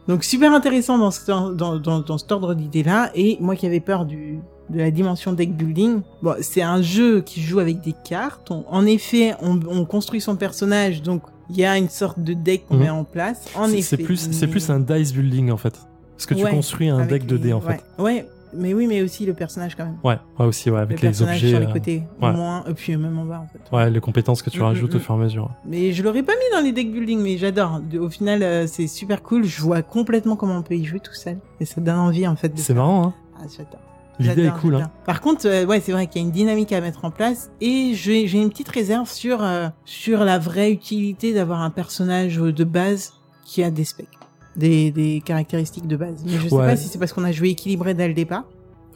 Donc 0.09 0.25
super 0.25 0.53
intéressant 0.53 0.97
dans, 0.99 1.11
ce, 1.11 1.27
dans, 1.31 1.79
dans, 1.79 2.01
dans 2.01 2.19
cet 2.19 2.33
ordre 2.33 2.55
d'idées-là. 2.55 3.11
Et 3.15 3.37
moi 3.41 3.55
qui 3.55 3.67
avais 3.67 3.81
peur 3.81 4.07
du, 4.07 4.39
de 4.71 4.79
la 4.79 4.91
dimension 4.91 5.33
deck 5.35 5.55
building, 5.55 6.01
bon, 6.23 6.35
c'est 6.41 6.63
un 6.63 6.81
jeu 6.81 7.21
qui 7.21 7.43
joue 7.43 7.59
avec 7.59 7.81
des 7.83 7.95
cartes. 8.09 8.51
On- 8.51 8.65
en 8.69 8.87
effet, 8.87 9.35
on, 9.43 9.61
on 9.69 9.85
construit 9.85 10.23
son 10.23 10.37
personnage, 10.37 11.03
donc 11.03 11.23
il 11.51 11.57
y 11.59 11.65
a 11.67 11.77
une 11.77 11.89
sorte 11.91 12.19
de 12.19 12.33
deck 12.33 12.65
qu'on 12.67 12.77
Mhm. 12.77 12.81
met 12.83 12.91
en 12.91 13.05
place. 13.05 13.45
En 13.55 13.69
effet, 13.69 13.83
C'est 13.83 13.97
plus, 13.99 14.31
c'est 14.33 14.47
plus 14.47 14.71
un 14.71 14.81
dice 14.81 15.13
building 15.13 15.51
en 15.51 15.57
fait. 15.59 15.79
Parce 16.17 16.27
que 16.27 16.35
tu 16.35 16.47
construis 16.47 16.89
un 16.89 17.05
deck 17.07 17.27
de 17.27 17.37
dés 17.37 17.53
en 17.53 17.61
ouais. 17.61 17.77
fait. 17.97 18.03
Ouais, 18.03 18.29
mais 18.55 18.75
oui, 18.75 18.87
mais 18.87 19.03
aussi 19.03 19.27
le 19.27 19.35
personnage 19.35 19.77
quand 19.77 19.85
même. 19.85 19.99
Ouais, 20.05 20.19
ouais 20.39 20.47
aussi, 20.47 20.71
ouais, 20.71 20.77
Le 20.77 20.83
avec 20.83 21.01
les 21.01 21.23
objets. 21.23 21.49
sur 21.51 21.61
les 21.61 21.67
euh, 21.67 21.73
côtés, 21.73 22.03
ouais. 22.23 22.33
moins, 22.33 22.65
et 22.69 22.75
puis 22.75 22.97
même 22.97 23.19
en 23.19 23.25
bas 23.25 23.41
en 23.45 23.49
fait. 23.49 23.77
Ouais, 23.77 23.91
les 23.91 24.01
compétences 24.01 24.43
que 24.43 24.51
tu 24.51 24.61
Mm, 24.61 24.63
rajoutes 24.63 24.93
mm, 24.93 24.97
au 24.97 24.99
mm. 24.99 25.03
fur 25.03 25.15
et 25.15 25.19
à 25.19 25.21
mesure. 25.21 25.51
Mais 25.65 25.93
je 25.93 26.03
l'aurais 26.03 26.23
pas 26.23 26.33
mis 26.33 26.57
dans 26.57 26.63
les 26.63 26.73
deck 26.73 26.93
building, 26.93 27.21
mais 27.21 27.39
j'adore. 27.39 27.81
Au 27.99 28.09
final, 28.09 28.43
euh, 28.43 28.67
c'est 28.67 28.87
super 28.87 29.23
cool. 29.23 29.45
Je 29.45 29.61
vois 29.61 29.83
complètement 29.83 30.37
comment 30.37 30.57
on 30.57 30.63
peut 30.63 30.75
y 30.75 30.85
jouer 30.85 31.01
tout 31.01 31.15
seul. 31.15 31.39
Et 31.61 31.65
ça 31.65 31.81
donne 31.81 31.99
envie, 31.99 32.27
en 32.27 32.37
fait. 32.37 32.53
C'est 32.57 32.75
marrant, 32.75 33.07
hein 33.07 33.15
Ah, 33.39 33.47
j'adore. 33.57 33.81
L'idée 34.19 34.45
est 34.47 34.61
cool, 34.61 34.75
hein. 34.75 34.91
Par 35.07 35.23
contre, 35.23 35.47
euh, 35.47 35.65
ouais, 35.65 35.81
c'est 35.81 35.93
vrai 35.93 36.07
qu'il 36.07 36.21
y 36.21 36.25
a 36.25 36.27
une 36.27 36.33
dynamique 36.33 36.73
à 36.73 36.81
mettre 36.83 37.07
en 37.07 37.11
place. 37.11 37.51
Et 37.63 37.93
j'ai 37.95 38.27
j'ai 38.27 38.39
une 38.39 38.51
petite 38.51 38.69
réserve 38.69 39.09
sur, 39.11 39.43
euh, 39.43 39.69
sur 39.87 40.25
la 40.25 40.39
vraie 40.39 40.71
utilité 40.71 41.33
d'avoir 41.33 41.63
un 41.63 41.71
personnage 41.71 42.37
de 42.37 42.65
base 42.65 43.15
qui 43.47 43.63
a 43.63 43.71
des 43.71 43.85
specs. 43.85 44.20
Des, 44.57 44.91
des 44.91 45.23
caractéristiques 45.25 45.87
de 45.87 45.97
base. 45.97 46.23
Mais 46.25 46.33
je 46.33 46.49
sais 46.49 46.55
Ouais. 46.55 46.67
pas 46.67 46.77
si 46.77 46.89
c'est 46.89 46.99
parce 46.99 47.13
qu'on 47.13 47.25
a 47.25 47.33
joué 47.33 47.51
équilibré 47.51 47.95
dès 47.95 48.09
le 48.09 48.15
départ. 48.15 48.45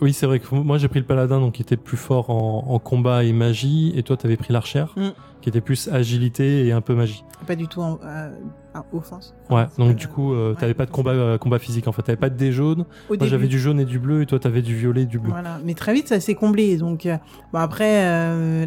Oui, 0.01 0.13
c'est 0.13 0.27
vrai 0.27 0.41
que 0.41 0.53
moi 0.55 0.77
j'ai 0.77 0.89
pris 0.89 0.99
le 0.99 1.07
paladin 1.07 1.39
donc 1.39 1.53
qui 1.55 1.63
était 1.63 1.77
plus 1.77 1.97
fort 1.97 2.29
en, 2.31 2.65
en 2.69 2.79
combat 2.81 3.23
et 3.23 3.33
magie, 3.33 3.93
et 3.97 4.03
toi 4.03 4.17
t'avais 4.17 4.37
pris 4.37 4.53
l'archère 4.53 4.93
Mm. 4.97 5.11
qui 5.41 5.49
était 5.49 5.61
plus 5.61 5.87
agilité 5.89 6.67
et 6.67 6.73
un 6.73 6.81
peu 6.81 6.95
magie. 6.97 7.25
Pas 7.47 7.55
du 7.55 7.69
tout 7.69 7.81
en, 7.81 8.01
euh, 8.05 8.31
en 8.75 8.85
offense. 8.97 9.33
Ouais, 9.51 9.67
donc 9.79 9.89
pas 9.89 9.95
du 9.95 10.09
coup 10.09 10.33
euh, 10.35 10.51
Ouais, 10.51 10.57
t'avais 10.59 10.75
pas 10.75 10.87
de 10.87 10.91
combat 10.91 11.13
euh, 11.13 11.39
combat 11.39 11.61
physique 11.61 11.87
en 11.87 11.93
fait, 11.93 12.03
t'avais 12.03 12.17
pas 12.19 12.29
de 12.29 12.37
dés 12.37 12.51
jaunes. 12.51 12.85
Au 13.09 13.17
Moi 13.17 13.27
j'avais 13.29 13.47
du 13.47 13.61
jaune 13.61 13.79
et 13.79 13.85
du 13.85 14.01
bleu, 14.01 14.23
et 14.23 14.27
toi 14.27 14.41
t'avais 14.41 14.63
du 14.63 14.75
violet 14.75 15.03
et 15.03 15.07
du 15.07 15.21
bleu. 15.21 15.31
Voilà, 15.31 15.61
mais 15.65 15.75
très 15.75 15.95
vite 15.95 16.09
ça 16.09 16.19
s'est 16.19 16.35
comblé. 16.35 16.77
Donc 16.77 17.07
euh, 17.07 17.17
bon 17.53 17.61
après, 17.61 18.03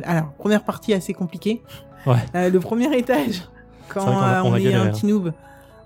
alors 0.06 0.32
première 0.38 0.64
partie 0.64 0.94
assez 0.94 1.14
compliquée. 1.14 1.62
Ouais. 2.06 2.50
Le 2.50 2.60
premier 2.60 2.98
étage, 2.98 3.42
quand 3.90 4.06
vrai 4.06 4.40
on 4.46 4.52
on, 4.52 4.54
a 4.54 4.60
est 4.60 4.64
galéré, 4.64 4.76
un 4.82 4.88
hein. 4.88 4.92
petit 4.92 5.06
noob, 5.08 5.34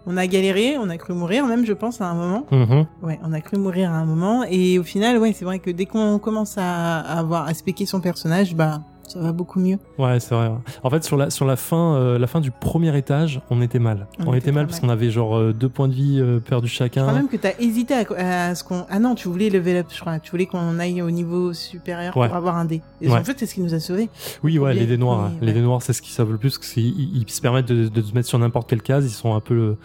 on 0.05 0.17
a 0.17 0.27
galéré, 0.27 0.77
on 0.77 0.89
a 0.89 0.97
cru 0.97 1.13
mourir 1.13 1.45
même, 1.45 1.65
je 1.65 1.73
pense 1.73 2.01
à 2.01 2.07
un 2.07 2.13
moment. 2.13 2.45
Mhm. 2.51 2.85
Ouais, 3.03 3.19
on 3.23 3.33
a 3.33 3.41
cru 3.41 3.57
mourir 3.57 3.91
à 3.91 3.95
un 3.95 4.05
moment 4.05 4.43
et 4.49 4.79
au 4.79 4.83
final, 4.83 5.17
ouais, 5.17 5.33
c'est 5.33 5.45
vrai 5.45 5.59
que 5.59 5.69
dès 5.71 5.85
qu'on 5.85 6.19
commence 6.19 6.57
à, 6.57 6.99
à 6.99 7.19
avoir 7.19 7.47
à 7.47 7.53
spéquer 7.53 7.85
son 7.85 8.01
personnage, 8.01 8.55
bah 8.55 8.81
ça 9.07 9.19
va 9.19 9.31
beaucoup 9.31 9.59
mieux. 9.59 9.77
Ouais, 9.97 10.19
c'est 10.19 10.33
vrai. 10.35 10.51
En 10.83 10.89
fait, 10.89 11.03
sur 11.03 11.17
la, 11.17 11.29
sur 11.29 11.45
la 11.45 11.55
fin, 11.55 11.95
euh, 11.95 12.17
la 12.19 12.27
fin 12.27 12.39
du 12.39 12.51
premier 12.51 12.95
étage, 12.97 13.41
on 13.49 13.61
était 13.61 13.79
mal. 13.79 14.07
On 14.19 14.27
On, 14.27 14.29
était 14.33 14.37
était 14.39 14.51
mal 14.51 14.67
parce 14.67 14.79
qu'on 14.79 14.89
avait 14.89 15.11
genre 15.11 15.37
euh, 15.37 15.53
deux 15.53 15.67
points 15.69 15.87
de 15.87 15.93
vie 15.93 16.19
euh, 16.21 16.39
perdus 16.39 16.67
Je 16.69 16.75
crois 16.75 16.85
chacun. 16.87 17.11
même 17.11 17.27
que 17.27 17.37
t'as 17.37 17.51
hésité 17.59 17.93
à, 17.93 18.47
à 18.47 18.55
ce 18.55 18.63
qu'on. 18.63 18.85
Ah 18.89 18.99
non, 18.99 19.15
tu 19.15 19.27
voulais 19.27 19.49
level 19.49 19.77
up, 19.77 19.87
je 19.93 19.99
crois. 19.99 20.19
Tu 20.19 20.31
voulais 20.31 20.45
qu'on 20.45 20.79
aille 20.79 21.01
au 21.01 21.11
niveau 21.11 21.53
supérieur 21.53 22.15
Ouais. 22.15 22.27
pour 22.27 22.37
avoir 22.37 22.55
un 22.57 22.65
dé. 22.65 22.81
Et 23.01 23.09
Ouais. 23.09 23.17
en 23.19 23.23
fait, 23.23 23.37
c'est 23.37 23.45
ce 23.45 23.55
qui 23.55 23.61
nous 23.61 23.73
a 23.73 23.79
sauvés. 23.79 24.09
Oui, 24.43 24.57
ouais, 24.59 24.73
Les- 24.73 24.85
dés 24.85 24.97
noirs. 24.97 25.29
oui, 25.29 25.35
hein. 25.35 25.45
Les 25.45 25.53
dés 25.53 25.61
noirs, 25.61 25.81
c'est 25.81 25.93
ce 25.93 26.01
qui 26.01 26.11
savent 26.11 26.31
le 26.31 26.37
plus, 26.37 26.57
parce 26.57 26.69
qu'ils 26.69 26.87
ils- 26.87 27.17
ils 27.23 27.29
se 27.29 27.41
permettent 27.41 27.67
de, 27.67 27.87
de 27.89 28.01
se 28.01 28.13
mettre 28.13 28.27
sur 28.29 28.39
n'importe 28.39 28.69
quelle 28.69 28.81
case. 28.81 29.05
Ils 29.05 29.09
sont 29.09 29.33
un 29.35 29.39
peu 29.41 29.53
le, 29.55 29.77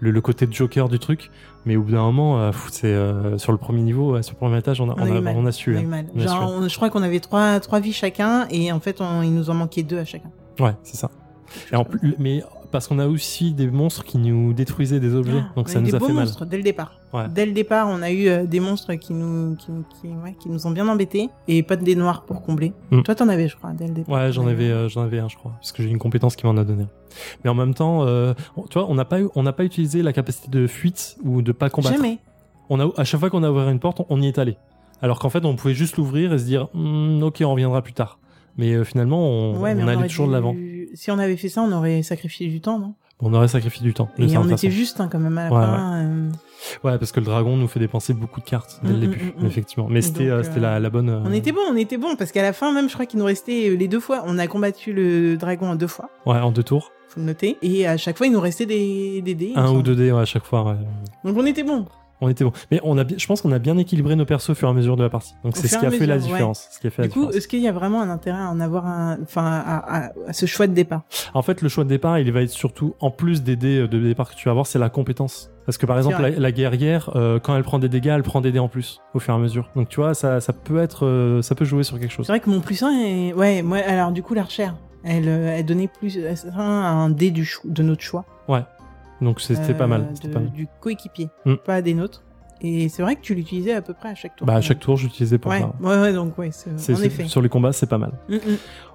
le, 0.00 0.10
le 0.10 0.20
côté 0.20 0.46
de 0.46 0.52
Joker 0.52 0.88
du 0.88 0.98
truc. 0.98 1.30
Mais 1.66 1.76
au 1.76 1.82
bout 1.82 1.92
d'un 1.92 2.02
moment, 2.02 2.38
euh, 2.40 2.50
c'est 2.70 2.86
euh, 2.88 3.38
sur 3.38 3.52
le 3.52 3.58
premier 3.58 3.80
niveau, 3.82 4.16
euh, 4.16 4.22
sur 4.22 4.34
le 4.34 4.38
premier 4.38 4.58
étage, 4.58 4.80
on 4.80 4.90
a, 4.90 4.94
On 4.98 5.02
on 5.02 5.26
a 5.26 5.30
eu 5.32 5.36
on 5.36 5.46
a 5.46 5.52
su. 5.52 5.74
On 5.74 5.78
a 5.78 5.82
eu 5.82 5.84
hein. 5.84 5.88
mal. 5.88 6.06
Genre, 6.16 6.52
on- 6.58 6.68
je 6.68 6.76
crois 6.76 6.90
qu'on 6.90 7.02
avait 7.02 7.20
trois, 7.20 7.58
trois 7.60 7.80
vies 7.80 7.92
chacun 7.92 8.46
et 8.50 8.70
en 8.72 8.80
fait, 8.80 9.00
on- 9.00 9.22
il 9.22 9.34
nous 9.34 9.48
en 9.50 9.54
manquait 9.54 9.82
deux 9.82 9.98
à 9.98 10.04
chacun. 10.04 10.30
Ouais, 10.60 10.74
c'est 10.82 10.96
ça. 10.96 11.10
Et 11.72 11.76
en 11.76 11.84
plus, 11.84 12.14
mais 12.18 12.42
parce 12.74 12.88
qu'on 12.88 12.98
a 12.98 13.06
aussi 13.06 13.52
des 13.52 13.68
monstres 13.68 14.02
qui 14.02 14.18
nous 14.18 14.52
détruisaient 14.52 14.98
des 14.98 15.14
objets, 15.14 15.30
Ah, 15.38 15.52
donc 15.54 15.68
on 15.68 15.70
ça 15.70 15.78
eu 15.78 15.82
nous 15.82 15.88
des 15.90 15.94
a 15.94 15.98
beaux 16.00 16.06
fait 16.08 16.12
mal. 16.12 16.24
monstres 16.24 16.44
dès 16.44 16.56
le 16.56 16.64
départ. 16.64 16.98
Ouais. 17.12 17.26
Dès 17.32 17.46
le 17.46 17.52
départ, 17.52 17.86
on 17.88 18.02
a 18.02 18.10
eu 18.10 18.26
euh, 18.26 18.46
des 18.46 18.58
monstres 18.58 18.94
qui 18.94 19.14
nous, 19.14 19.54
qui, 19.54 19.66
qui, 20.00 20.08
ouais, 20.08 20.34
qui 20.40 20.48
nous 20.48 20.66
ont 20.66 20.72
bien 20.72 20.88
embêtés 20.88 21.30
et 21.46 21.62
pas 21.62 21.76
de 21.76 21.84
dés 21.84 21.94
noirs 21.94 22.24
pour 22.24 22.42
combler. 22.42 22.72
Mm. 22.90 23.02
Toi, 23.02 23.14
t'en 23.14 23.28
avais, 23.28 23.46
je 23.46 23.54
crois, 23.56 23.70
dès 23.74 23.86
le 23.86 23.94
départ. 23.94 24.12
Ouais, 24.12 24.32
j'en 24.32 24.48
avais, 24.48 24.70
euh, 24.70 24.88
j'en 24.88 25.02
avais 25.02 25.20
un, 25.20 25.28
je 25.28 25.36
crois, 25.36 25.52
parce 25.52 25.70
que 25.70 25.84
j'ai 25.84 25.88
une 25.88 25.98
compétence 26.00 26.34
qui 26.34 26.44
m'en 26.46 26.56
a 26.56 26.64
donné. 26.64 26.86
Mais 27.44 27.50
en 27.50 27.54
même 27.54 27.74
temps, 27.74 28.02
euh, 28.04 28.34
on- 28.56 28.62
tu 28.62 28.76
vois, 28.76 28.90
on 28.90 28.94
n'a 28.96 29.04
pas, 29.04 29.20
eu- 29.20 29.28
on 29.36 29.44
n'a 29.44 29.52
pas 29.52 29.64
utilisé 29.64 30.02
la 30.02 30.12
capacité 30.12 30.48
de 30.50 30.66
fuite 30.66 31.16
ou 31.22 31.42
de 31.42 31.52
pas 31.52 31.70
combattre. 31.70 31.94
Jamais. 31.94 32.18
On 32.70 32.80
a, 32.80 32.90
à 32.96 33.04
chaque 33.04 33.20
fois 33.20 33.30
qu'on 33.30 33.44
a 33.44 33.50
ouvert 33.52 33.68
une 33.68 33.78
porte, 33.78 34.00
on, 34.00 34.06
on 34.08 34.20
y 34.20 34.26
est 34.26 34.38
allé. 34.40 34.56
Alors 35.00 35.20
qu'en 35.20 35.30
fait, 35.30 35.44
on 35.44 35.54
pouvait 35.54 35.74
juste 35.74 35.96
l'ouvrir 35.96 36.32
et 36.32 36.38
se 36.38 36.44
dire, 36.44 36.66
Hmm, 36.74 37.22
ok, 37.22 37.40
on 37.44 37.52
reviendra 37.52 37.80
plus 37.82 37.92
tard. 37.92 38.18
Mais 38.56 38.84
finalement, 38.84 39.20
on, 39.28 39.58
Ouais, 39.60 39.74
mais 39.76 39.82
on 39.82 39.86
on 39.86 39.88
allait 39.88 40.08
toujours 40.08 40.26
de 40.28 40.32
l'avant. 40.32 40.54
Si 40.94 41.10
on 41.10 41.18
avait 41.18 41.36
fait 41.36 41.48
ça, 41.48 41.62
on 41.62 41.72
aurait 41.72 42.02
sacrifié 42.02 42.48
du 42.48 42.60
temps, 42.60 42.78
non? 42.78 42.94
On 43.20 43.32
aurait 43.32 43.48
sacrifié 43.48 43.82
du 43.82 43.94
temps. 43.94 44.08
Et 44.18 44.36
on 44.36 44.44
était 44.44 44.50
façon. 44.56 44.70
juste 44.70 45.00
hein, 45.00 45.08
quand 45.10 45.20
même 45.20 45.38
à 45.38 45.48
la 45.48 45.54
Ouais, 45.54 45.64
fin. 45.64 45.94
euh, 46.04 46.30
Ouais, 46.82 46.98
parce 46.98 47.12
que 47.12 47.20
le 47.20 47.26
dragon 47.26 47.56
nous 47.56 47.68
fait 47.68 47.78
dépenser 47.80 48.12
beaucoup 48.12 48.40
de 48.40 48.44
cartes 48.44 48.80
dès 48.82 48.88
Mm, 48.88 48.92
le 48.92 48.96
mm, 48.96 49.00
début, 49.00 49.24
mm, 49.38 49.42
mm. 49.42 49.46
effectivement. 49.46 49.86
Mais 49.88 50.02
c'était, 50.02 50.28
euh, 50.28 50.42
euh, 50.42 50.60
la, 50.60 50.80
la 50.80 50.90
bonne. 50.90 51.08
euh, 51.08 51.20
On 51.24 51.32
était 51.32 51.52
bon, 51.52 51.60
on 51.70 51.76
était 51.76 51.96
bon 51.96 52.16
parce 52.16 52.32
qu'à 52.32 52.42
la 52.42 52.52
fin 52.52 52.72
même, 52.72 52.88
je 52.88 52.94
crois 52.94 53.06
qu'il 53.06 53.18
nous 53.20 53.24
restait 53.24 53.74
les 53.78 53.88
deux 53.88 54.00
fois. 54.00 54.24
On 54.26 54.36
a 54.38 54.46
combattu 54.48 54.92
le 54.92 55.36
dragon 55.36 55.68
en 55.70 55.76
deux 55.76 55.86
fois, 55.86 56.10
Ouais, 56.26 56.38
en 56.40 56.50
deux 56.50 56.64
tours. 56.64 56.90
faut 57.08 57.20
le 57.20 57.26
noter. 57.26 57.56
Et 57.62 57.86
à 57.86 57.96
chaque 57.96 58.18
fois, 58.18 58.26
il 58.26 58.32
nous 58.32 58.40
restait 58.40 58.66
des, 58.66 59.22
des 59.22 59.34
dés. 59.34 59.52
Un 59.54 59.70
ou 59.72 59.82
deux 59.82 59.94
dés 59.94 60.10
ouais, 60.10 60.22
à 60.22 60.26
chaque 60.26 60.44
fois. 60.44 60.76
Donc 61.24 61.36
on 61.36 61.46
était 61.46 61.62
bon. 61.64 61.86
On 62.20 62.28
était 62.28 62.44
bon. 62.44 62.52
Mais 62.70 62.80
on 62.84 62.96
a, 62.98 63.04
je 63.16 63.26
pense 63.26 63.42
qu'on 63.42 63.52
a 63.52 63.58
bien 63.58 63.76
équilibré 63.76 64.16
nos 64.16 64.24
persos 64.24 64.50
au 64.50 64.54
fur 64.54 64.68
et 64.68 64.70
à 64.70 64.74
mesure 64.74 64.96
de 64.96 65.02
la 65.02 65.10
partie. 65.10 65.34
Donc 65.44 65.56
c'est 65.56 65.68
ce 65.68 65.78
qui 65.78 65.86
a 65.86 65.90
fait 65.90 66.06
la 66.06 66.16
ouais. 66.16 66.20
différence. 66.22 66.68
Ce 66.70 66.78
qui 66.78 66.86
a 66.86 66.90
fait 66.90 67.02
Du 67.02 67.08
coup, 67.10 67.30
est-ce 67.30 67.48
qu'il 67.48 67.60
y 67.60 67.68
a 67.68 67.72
vraiment 67.72 68.00
un 68.00 68.10
intérêt 68.10 68.38
à 68.40 68.48
en 68.48 68.60
avoir 68.60 68.86
un, 68.86 69.18
enfin, 69.22 69.44
à, 69.44 70.04
à- 70.06 70.10
à 70.28 70.32
ce 70.32 70.46
choix 70.46 70.66
de 70.66 70.74
départ? 70.74 71.02
En 71.34 71.42
fait, 71.42 71.60
le 71.62 71.68
choix 71.68 71.84
de 71.84 71.88
départ, 71.88 72.18
il 72.18 72.30
va 72.32 72.42
être 72.42 72.50
surtout, 72.50 72.94
en 73.00 73.10
plus 73.10 73.42
des 73.42 73.56
dés 73.56 73.86
de 73.88 73.98
départ 73.98 74.30
que 74.30 74.36
tu 74.36 74.46
vas 74.46 74.52
avoir, 74.52 74.66
c'est 74.66 74.78
la 74.78 74.90
compétence. 74.90 75.50
Parce 75.66 75.78
que 75.78 75.86
par 75.86 75.96
exemple, 75.96 76.20
la, 76.20 76.52
guerrière, 76.52 77.10
euh, 77.16 77.38
quand 77.38 77.56
elle 77.56 77.62
prend 77.62 77.78
des 77.78 77.88
dégâts, 77.88 78.12
elle 78.14 78.22
prend 78.22 78.40
des 78.40 78.52
dés 78.52 78.58
en 78.58 78.68
plus 78.68 79.00
au 79.14 79.18
fur 79.18 79.32
et 79.32 79.36
à 79.36 79.40
mesure. 79.40 79.70
Donc 79.74 79.88
tu 79.88 79.96
vois, 79.96 80.14
ça, 80.14 80.40
ça 80.40 80.52
peut 80.52 80.78
être, 80.78 81.06
euh, 81.06 81.42
ça 81.42 81.54
peut 81.54 81.64
jouer 81.64 81.84
sur 81.84 81.98
quelque 81.98 82.12
chose. 82.12 82.26
C'est 82.26 82.32
vrai 82.32 82.40
que 82.40 82.50
mon 82.50 82.60
plus 82.60 82.82
1 82.82 82.90
est, 82.90 83.32
ouais, 83.32 83.62
moi, 83.62 83.78
alors 83.78 84.12
du 84.12 84.22
coup, 84.22 84.34
l'archère, 84.34 84.74
elle, 85.04 85.28
euh, 85.28 85.56
elle 85.56 85.64
donnait 85.64 85.88
plus 85.88 86.18
un, 86.54 86.60
un 86.60 87.10
dé 87.10 87.30
du 87.30 87.50
de 87.64 87.82
notre 87.82 88.02
choix. 88.02 88.24
Donc 89.20 89.40
c'était 89.40 89.72
Euh, 89.72 89.74
pas 89.74 89.86
mal. 89.86 90.08
de- 90.10 90.14
c'était 90.14 90.28
pas 90.28 90.40
mal. 90.40 90.50
Du 90.50 90.68
coéquipier, 90.80 91.28
Mm. 91.46 91.54
pas 91.64 91.82
des 91.82 91.94
nôtres. 91.94 92.22
Et 92.60 92.88
c'est 92.88 93.02
vrai 93.02 93.16
que 93.16 93.20
tu 93.20 93.34
l'utilisais 93.34 93.72
à 93.74 93.82
peu 93.82 93.92
près 93.94 94.08
à 94.10 94.14
chaque 94.14 94.36
tour. 94.36 94.46
Bah 94.46 94.54
à 94.54 94.60
chaque 94.60 94.78
tour, 94.78 94.96
j'utilisais 94.96 95.36
pour 95.38 95.50
Ouais, 95.50 95.62
ouais, 95.80 96.00
ouais, 96.00 96.12
donc 96.14 96.38
ouais, 96.38 96.50
en 96.66 97.02
effet. 97.02 97.24
Sur 97.26 97.42
les 97.42 97.48
combats, 97.48 97.72
c'est 97.72 97.88
pas 97.88 97.98
mal. 97.98 98.12
Mm, 98.28 98.34
mm. 98.36 98.38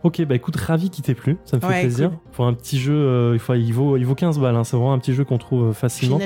Ok, 0.03 0.23
bah 0.25 0.35
écoute, 0.35 0.55
ravi 0.55 0.89
qu'il 0.89 1.03
t'ait 1.03 1.13
plu. 1.13 1.37
Ça 1.45 1.57
me 1.57 1.61
fait 1.61 1.67
Ouais, 1.67 1.81
plaisir. 1.81 2.09
cool. 2.09 2.19
Pour 2.31 2.45
un 2.47 2.53
petit 2.53 2.79
jeu, 2.79 2.93
euh, 2.95 3.31
il, 3.33 3.39
faut, 3.39 3.53
il, 3.53 3.71
vaut, 3.71 3.97
il 3.97 4.05
vaut 4.05 4.15
15 4.15 4.39
balles. 4.39 4.55
hein. 4.55 4.63
C'est 4.63 4.75
vraiment 4.77 4.93
un 4.93 4.99
petit 4.99 5.13
jeu 5.13 5.23
qu'on 5.25 5.37
trouve 5.37 5.69
euh, 5.69 5.73
facilement. 5.73 6.19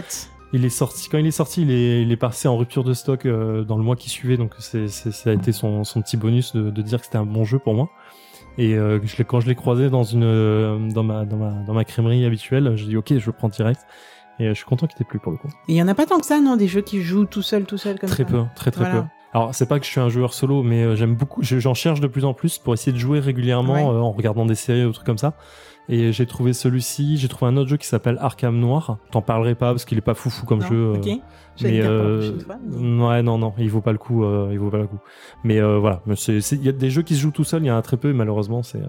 Il 0.55 0.63
est 0.63 0.69
sorti 0.69 1.09
quand 1.09 1.17
il 1.17 1.25
est 1.25 1.31
sorti, 1.31 1.63
il 1.63 1.71
est, 1.71 2.03
il 2.03 2.11
est 2.11 2.15
passé 2.17 2.47
en 2.47 2.55
rupture 2.55 2.83
de 2.83 2.93
stock 2.93 3.25
euh, 3.25 3.63
dans 3.63 3.75
le 3.75 3.83
mois 3.83 3.95
qui 3.95 4.07
suivait, 4.11 4.37
donc 4.37 4.51
c'est, 4.59 4.87
c'est- 4.87 5.11
ça 5.11 5.31
a 5.31 5.33
été 5.33 5.51
son, 5.51 5.83
son 5.83 6.03
petit 6.03 6.15
bonus 6.15 6.53
de, 6.55 6.69
de 6.69 6.81
dire 6.83 6.99
que 6.99 7.05
c'était 7.05 7.17
un 7.17 7.25
bon 7.25 7.43
jeu 7.43 7.57
pour 7.57 7.73
moi. 7.73 7.89
Et 8.57 8.75
euh, 8.75 8.99
je 9.03 9.23
quand 9.23 9.39
je 9.39 9.47
l'ai 9.47 9.55
croisé 9.55 9.89
dans 9.89 10.03
une 10.03 10.23
euh, 10.23 10.77
dans 10.91 11.03
ma 11.03 11.25
dans 11.25 11.37
ma 11.37 11.51
dans 11.65 11.73
ma 11.73 11.83
crèmerie 11.85 12.25
habituelle, 12.25 12.73
j'ai 12.75 12.85
dit 12.85 12.97
ok, 12.97 13.17
je 13.17 13.25
le 13.25 13.31
prends 13.31 13.49
direct. 13.49 13.81
Et 14.39 14.45
euh, 14.45 14.49
je 14.49 14.53
suis 14.55 14.65
content 14.65 14.87
qu'il 14.87 14.97
t'ait 14.97 15.03
plu 15.03 15.19
pour 15.19 15.31
le 15.31 15.37
coup. 15.37 15.47
Et 15.67 15.73
il 15.73 15.75
y 15.75 15.81
en 15.81 15.87
a 15.87 15.93
pas 15.95 16.05
tant 16.05 16.19
que 16.19 16.25
ça, 16.25 16.39
non, 16.39 16.55
des 16.55 16.67
jeux 16.67 16.81
qui 16.81 17.01
jouent 17.01 17.25
tout 17.25 17.41
seul, 17.43 17.65
tout 17.65 17.77
seul 17.77 17.99
comme 17.99 18.09
Très 18.09 18.23
ça. 18.23 18.29
peu, 18.29 18.43
très 18.55 18.71
très 18.71 18.83
Voilà. 18.85 19.01
peu. 19.03 19.07
Alors 19.33 19.53
c'est 19.55 19.65
pas 19.67 19.79
que 19.79 19.85
je 19.85 19.91
suis 19.91 19.99
un 19.99 20.09
joueur 20.09 20.33
solo, 20.33 20.61
mais 20.63 20.83
euh, 20.83 20.95
j'aime 20.95 21.15
beaucoup. 21.15 21.41
je- 21.43 21.57
J'en 21.59 21.73
cherche 21.73 21.99
de 21.99 22.07
plus 22.07 22.23
en 22.25 22.33
plus 22.33 22.57
pour 22.59 22.73
essayer 22.73 22.91
de 22.91 22.97
jouer 22.99 23.19
régulièrement 23.19 23.73
Ouais. 23.73 23.81
euh, 23.97 23.99
en 24.01 24.11
regardant 24.11 24.45
des 24.45 24.55
séries 24.55 24.83
ou 24.85 24.89
des 24.89 24.93
trucs 24.93 25.05
comme 25.07 25.17
ça. 25.17 25.33
Et 25.89 26.13
j'ai 26.13 26.25
trouvé 26.25 26.53
celui-ci. 26.53 27.17
J'ai 27.17 27.27
trouvé 27.27 27.51
un 27.51 27.57
autre 27.57 27.69
jeu 27.69 27.75
qui 27.77 27.87
s'appelle 27.87 28.17
Arkham 28.21 28.57
Noir. 28.57 28.99
T'en 29.11 29.21
parlerai 29.21 29.53
pas 29.55 29.71
parce 29.71 29.83
qu'il 29.83 29.97
est 29.97 30.01
pas 30.01 30.13
foufou 30.13 30.45
comme 30.45 30.59
Non, 30.61 30.67
jeu. 30.67 30.75
euh, 30.75 30.95
Ok. 30.95 31.09
Je 31.55 31.63
vais 31.65 31.71
mais 31.71 31.81
euh, 31.83 32.39
fois, 32.39 32.55
mais- 32.65 33.03
ouais 33.05 33.21
non 33.21 33.37
non 33.37 33.53
il 33.59 33.69
vaut 33.69 33.79
pas 33.79 33.91
le 33.91 33.99
coup 33.99 34.23
euh, 34.23 34.49
il 34.51 34.57
vaut 34.57 34.71
pas 34.71 34.79
le 34.79 34.87
coup 34.87 34.97
mais 35.43 35.59
euh, 35.61 35.77
voilà 35.77 36.01
il 36.07 36.63
y 36.65 36.67
a 36.67 36.71
des 36.71 36.89
jeux 36.89 37.03
qui 37.03 37.13
se 37.13 37.21
jouent 37.21 37.29
tout 37.29 37.43
seuls 37.43 37.61
il 37.61 37.67
y 37.67 37.71
en 37.71 37.77
a 37.77 37.81
très 37.83 37.95
peu 37.95 38.09
et 38.09 38.13
malheureusement 38.13 38.63
c'est 38.63 38.79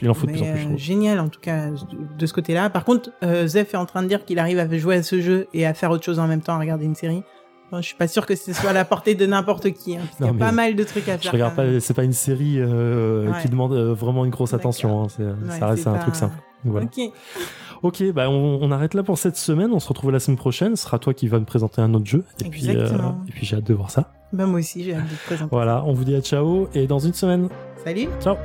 il 0.00 0.08
en 0.08 0.14
faut 0.14 0.28
de 0.28 0.32
plus 0.32 0.42
en 0.42 0.52
plus 0.52 0.78
génial 0.78 1.18
en 1.18 1.28
tout 1.28 1.40
cas 1.40 1.70
de- 2.18 2.26
ce 2.26 2.32
côté-là. 2.32 2.70
Par 2.70 2.84
contre, 2.84 3.10
Zef 3.46 3.74
est 3.74 3.76
en 3.76 3.86
train 3.86 4.02
de 4.04 4.08
dire 4.08 4.24
qu'il 4.24 4.38
arrive 4.38 4.58
à 4.60 4.76
jouer 4.78 4.94
à 4.96 5.02
ce 5.02 5.20
jeu 5.20 5.48
et 5.54 5.66
à 5.66 5.74
faire 5.74 5.90
autre 5.90 6.04
chose 6.04 6.18
en 6.20 6.28
même 6.28 6.40
temps, 6.40 6.54
à 6.54 6.58
regarder 6.60 6.84
une 6.84 6.94
série. 6.94 7.22
Bon, 7.72 7.78
je 7.80 7.86
suis 7.86 7.96
pas 7.96 8.06
sûr 8.08 8.26
que 8.26 8.36
ce 8.36 8.52
soit 8.52 8.70
à 8.70 8.72
la 8.72 8.84
portée 8.84 9.14
de 9.14 9.26
n'importe 9.26 9.70
qui. 9.72 9.96
Hein, 9.96 10.00
parce 10.06 10.16
qu'il 10.18 10.26
y 10.26 10.28
a 10.28 10.46
pas 10.46 10.52
mal 10.52 10.76
de 10.76 10.84
trucs 10.84 11.08
à 11.08 11.16
je 11.16 11.22
faire. 11.22 11.32
regarde 11.32 11.54
quand 11.56 11.62
même. 11.64 11.74
pas 11.74 11.80
c'est 11.80 11.94
pas 11.94 12.04
une 12.04 12.12
série 12.12 12.56
euh, 12.58 13.30
Ouais. 13.30 13.42
qui 13.42 13.48
demande 13.48 13.72
euh, 13.72 13.92
vraiment 13.92 14.24
une 14.24 14.30
grosse 14.30 14.54
attention 14.54 15.02
hein, 15.04 15.06
Ouais, 15.18 15.58
ça 15.58 15.66
reste 15.66 15.86
un 15.86 15.98
truc 15.98 16.14
simple 16.14 16.34
voilà. 16.64 16.86
Ok. 16.86 17.12
ok 17.82 18.12
bah 18.12 18.28
on, 18.30 18.58
on 18.62 18.70
arrête 18.72 18.94
là 18.94 19.02
pour 19.02 19.18
cette 19.18 19.36
semaine 19.36 19.72
on 19.72 19.78
se 19.80 19.88
retrouve 19.88 20.10
la 20.10 20.18
semaine 20.20 20.36
prochaine 20.38 20.74
ce 20.76 20.82
sera 20.84 20.98
toi 20.98 21.12
qui 21.14 21.28
va 21.28 21.38
me 21.38 21.44
présenter 21.44 21.80
un 21.80 21.92
autre 21.94 22.06
jeu 22.06 22.24
et 22.44 22.48
puis 22.48 22.68
euh, 22.70 22.88
et 23.28 23.32
puis 23.32 23.44
j'ai 23.46 23.56
hâte 23.56 23.64
de 23.66 23.74
voir 23.74 23.90
ça 23.90 24.12
Bah, 24.32 24.46
moi 24.46 24.58
aussi, 24.60 24.82
j'ai 24.82 24.94
hâte 24.94 25.04
de 25.04 25.14
te 25.14 25.24
présenter. 25.26 25.50
voilà 25.52 25.82
on 25.84 25.92
vous 25.92 26.04
dit 26.04 26.14
à 26.16 26.20
ciao 26.20 26.68
et 26.74 26.86
dans 26.86 26.98
une 26.98 27.14
semaine 27.14 27.48
Salut. 27.84 28.08
ciao 28.20 28.36